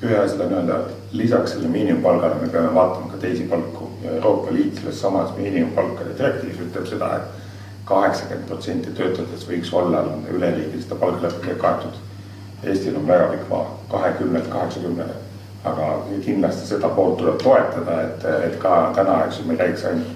ühe 0.02 0.16
asja 0.16 0.38
tahan 0.38 0.54
öelda, 0.58 0.76
et 0.80 1.14
lisaks 1.22 1.52
sellele 1.52 1.72
miinimumpalgale 1.74 2.40
me 2.40 2.48
peame 2.48 2.74
vaatama 2.74 3.10
ka 3.12 3.18
teisi 3.20 3.42
palku 3.50 3.90
ja 4.04 4.14
Euroopa 4.16 4.54
Liit 4.54 4.78
selles 4.80 5.00
samas 5.00 5.34
miinimumpalkade 5.36 6.14
direktiivis 6.18 6.62
ütleb 6.66 6.86
seda 6.88 7.10
et, 7.16 7.26
et 7.74 7.82
kaheksakümmend 7.90 8.48
protsenti 8.48 8.94
töötajatest 8.96 9.48
võiks 9.50 9.74
olla 9.76 10.04
üleriigiliste 10.32 10.94
palgalepetega 10.94 11.58
kaetud. 11.60 11.98
Eestil 12.64 12.96
on 12.96 13.08
väga 13.08 13.28
pikk 13.34 13.50
maa, 13.50 13.66
kahekümnelt 13.90 14.48
kaheksakümnele 14.48 15.18
aga 15.64 15.90
kindlasti 16.24 16.66
seda 16.66 16.88
poolt 16.96 17.18
tuleb 17.20 17.38
toetada, 17.42 18.00
et, 18.06 18.24
et 18.46 18.56
ka 18.62 18.92
täna, 18.96 19.24
eks 19.26 19.40
ju, 19.40 19.46
me 19.48 19.56
ei 19.56 19.60
räägiks 19.60 19.84
ainult 19.90 20.12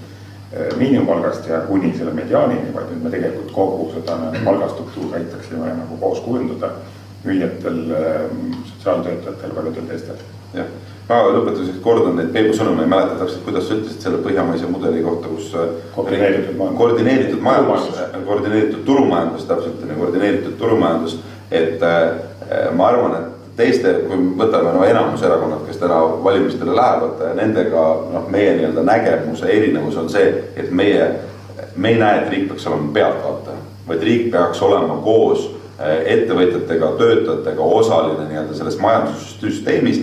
eh, 0.53 0.71
miinimumpalgast 0.81 1.49
ja 1.49 1.61
kuni 1.69 1.93
selle 1.97 2.15
mediaanini, 2.17 2.73
vaid 2.75 2.93
et 2.95 3.03
me 3.05 3.13
tegelikult 3.13 3.53
kogu 3.53 3.91
seda 3.93 4.17
palgastruktuuri 4.45 5.21
aitaksime 5.21 5.69
nagu 5.69 5.99
koos 6.01 6.23
kujundada 6.25 6.73
müüjatel, 7.25 7.79
eh, 7.91 8.21
sotsiaaltöötajatel, 8.73 9.51
paljudel 9.51 9.87
teistel. 9.89 10.17
jah, 10.55 10.67
ma 11.09 11.21
lõpetuseks 11.35 11.81
kordan 11.83 12.17
neid 12.17 12.33
Peebu 12.33 12.55
sõnu, 12.55 12.77
ma 12.77 12.85
ei 12.85 12.89
mäleta 12.89 13.17
täpselt, 13.19 13.45
kuidas 13.45 13.69
sa 13.69 13.75
ütlesid 13.75 14.05
selle 14.07 14.21
põhjamaise 14.23 14.69
mudeli 14.71 15.03
kohta, 15.03 15.29
kus 15.29 15.53
eh, 15.55 15.71
koordineeritud 15.97 16.57
majandus, 16.57 16.79
koordineeritud 16.79 17.41
majandus, 17.41 18.03
koordineeritud 18.27 18.85
turumajandus, 18.87 19.47
täpselt 19.51 19.83
on 19.83 19.95
ju, 19.95 20.01
koordineeritud 20.03 20.59
turumajandus, 20.59 21.19
et 21.51 21.83
ma 22.75 22.87
arvan, 22.89 23.17
et 23.19 23.35
teiste, 23.57 23.93
kui 24.09 24.19
võtame 24.39 24.73
no 24.75 24.85
enamus 24.87 25.23
erakonnad, 25.23 25.65
kes 25.67 25.79
täna 25.83 25.99
valimistele 26.25 26.75
lähevad, 26.75 27.21
nendega 27.39 27.83
noh, 28.13 28.31
meie 28.31 28.57
nii-öelda 28.59 28.83
nägemuse 28.87 29.51
erinevus 29.51 29.99
on 30.01 30.09
see, 30.11 30.31
et 30.57 30.71
meie, 30.75 31.11
me 31.77 31.95
ei 31.95 32.01
näe, 32.01 32.23
et 32.23 32.33
riik 32.33 32.49
peaks 32.51 32.67
olema 32.71 32.91
pealtvaataja, 32.97 33.61
vaid 33.89 34.03
riik 34.09 34.31
peaks 34.35 34.63
olema 34.63 34.99
koos 35.05 35.47
ettevõtjatega, 35.81 36.93
töötajatega 36.99 37.63
osaline 37.81 38.29
nii-öelda 38.29 38.55
selles 38.55 38.79
majandussüsteemis. 38.79 40.03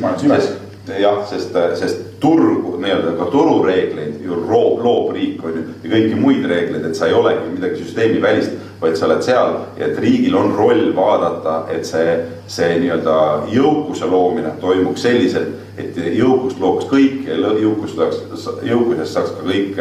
jah, 1.00 1.22
sest, 1.30 1.56
sest 1.80 2.02
turgu 2.20 2.76
nii-öelda 2.82 3.14
ka 3.18 3.30
turureegleid 3.32 4.20
ju 4.26 4.36
loob, 4.36 4.82
loob 4.84 5.14
riik 5.16 5.44
on 5.46 5.56
ju 5.60 5.64
ja 5.84 5.94
kõiki 5.94 6.20
muid 6.20 6.46
reegleid, 6.50 6.86
et 6.86 6.98
sa 6.98 7.08
ei 7.08 7.16
olegi 7.16 7.54
midagi 7.54 7.84
süsteemi 7.84 8.22
välist 8.22 8.52
vaid 8.82 8.98
sa 8.98 9.06
oled 9.06 9.22
seal 9.22 9.58
ja 9.78 9.88
et 9.88 10.00
riigil 10.02 10.36
on 10.38 10.56
roll 10.58 10.88
vaadata, 10.98 11.58
et 11.70 11.86
see, 11.86 12.15
see 12.50 12.80
nii-öelda 12.82 13.17
jõukuse 13.54 14.10
loomine 14.10 14.56
toimuks 14.62 15.04
selliselt, 15.06 15.60
et 15.78 15.98
jõukust 16.17 16.60
looks 16.60 16.88
kõik 16.89 17.28
ja 17.30 17.38
jõukust 17.38 18.00
saaks, 18.00 18.48
jõukusest 18.65 19.13
saaks 19.13 19.36
ka 19.38 19.46
kõik, 19.46 19.78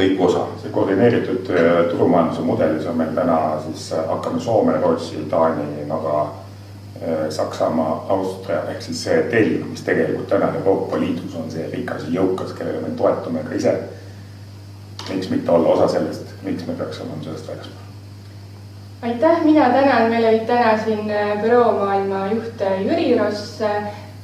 kõik 0.00 0.24
osa. 0.26 0.44
see 0.62 0.74
koordineeritud 0.74 1.52
äh, 1.54 1.70
turumajanduse 1.92 2.44
mudelis 2.44 2.90
on 2.90 2.98
meil 2.98 3.14
täna 3.14 3.38
siis, 3.68 3.92
äh, 3.92 4.04
hakkame 4.10 4.42
Soome, 4.42 4.76
Rootsi, 4.82 5.24
Taani, 5.30 5.86
Norra, 5.88 6.26
Saksamaa, 7.30 8.06
Austria 8.10 8.64
ehk 8.72 8.82
siis 8.82 9.04
see 9.06 9.20
telg, 9.30 9.62
mis 9.70 9.84
tegelikult 9.86 10.26
täna 10.32 10.50
Euroopa 10.58 10.98
Liidus 10.98 11.36
on 11.38 11.46
see 11.52 11.68
rikas 11.70 12.08
ja 12.08 12.18
jõukas, 12.18 12.50
kellele 12.58 12.82
me 12.82 12.96
toetume 12.98 13.46
ka 13.46 13.54
ise. 13.54 13.78
miks 15.08 15.30
mitte 15.30 15.50
olla 15.50 15.76
osa 15.76 15.92
sellest, 15.94 16.34
miks 16.42 16.66
me 16.66 16.74
peaks 16.74 17.00
olema 17.00 17.22
sellest 17.22 17.48
väljaspool? 17.48 17.87
Aitäh, 19.02 19.44
mina 19.44 19.70
tänan, 19.70 20.10
meil 20.10 20.24
olid 20.28 20.46
täna 20.46 20.78
siin 20.84 21.10
äh, 21.10 21.38
büroomaailma 21.42 22.26
juht 22.32 22.60
äh, 22.60 22.80
Jüri 22.82 23.18
Ross 23.18 23.58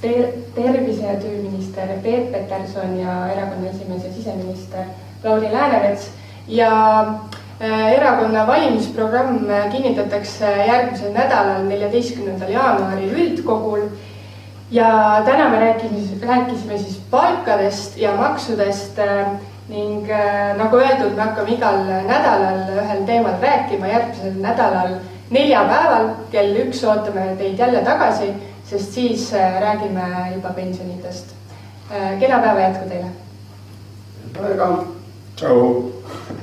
ter, 0.00 0.32
tervise- 0.54 1.06
ja 1.06 1.14
tööminister 1.20 1.94
Peep 2.02 2.32
Peterson 2.32 2.98
ja 2.98 3.14
erakonna 3.32 3.70
esimees 3.70 4.04
ja 4.04 4.12
siseminister 4.12 4.90
Lauri 5.24 5.52
Läänemets 5.52 6.08
ja 6.48 6.72
äh, 7.60 7.92
erakonna 7.92 8.46
valimisprogramm 8.46 9.46
kinnitatakse 9.72 10.50
järgmisel 10.66 11.14
nädalal, 11.14 11.62
neljateistkümnendal 11.70 12.50
jaanuaril 12.50 13.14
üldkogul. 13.14 13.88
ja 14.70 15.22
täna 15.24 15.48
me 15.48 15.60
rääkisime, 15.60 16.26
rääkisime 16.26 16.78
siis 16.78 17.00
palkadest 17.10 17.96
ja 17.98 18.16
maksudest 18.16 18.98
ning 19.68 20.10
äh, 20.10 20.56
nagu 20.58 20.76
öeldud, 20.76 21.14
me 21.16 21.22
hakkame 21.22 21.54
igal 21.56 21.78
nädalal 22.08 22.66
ühel 22.76 23.04
teemal 23.08 23.38
rääkima, 23.40 23.88
järgmisel 23.88 24.36
nädalal 24.44 24.98
neljapäeval 25.32 26.10
kell 26.32 26.58
üks 26.66 26.84
ootame 26.84 27.30
teid 27.40 27.58
jälle 27.58 27.80
tagasi, 27.84 28.28
sest 28.68 28.92
siis 28.92 29.30
äh, 29.32 29.60
räägime 29.64 30.08
juba 30.34 30.52
pensionitest 30.52 31.32
äh,. 31.90 32.18
kena 32.20 32.38
päeva 32.44 32.68
jätku 32.68 32.88
teile! 32.88 33.12
tere 34.36 34.56
ka! 34.60 34.72
tšau! 35.36 36.42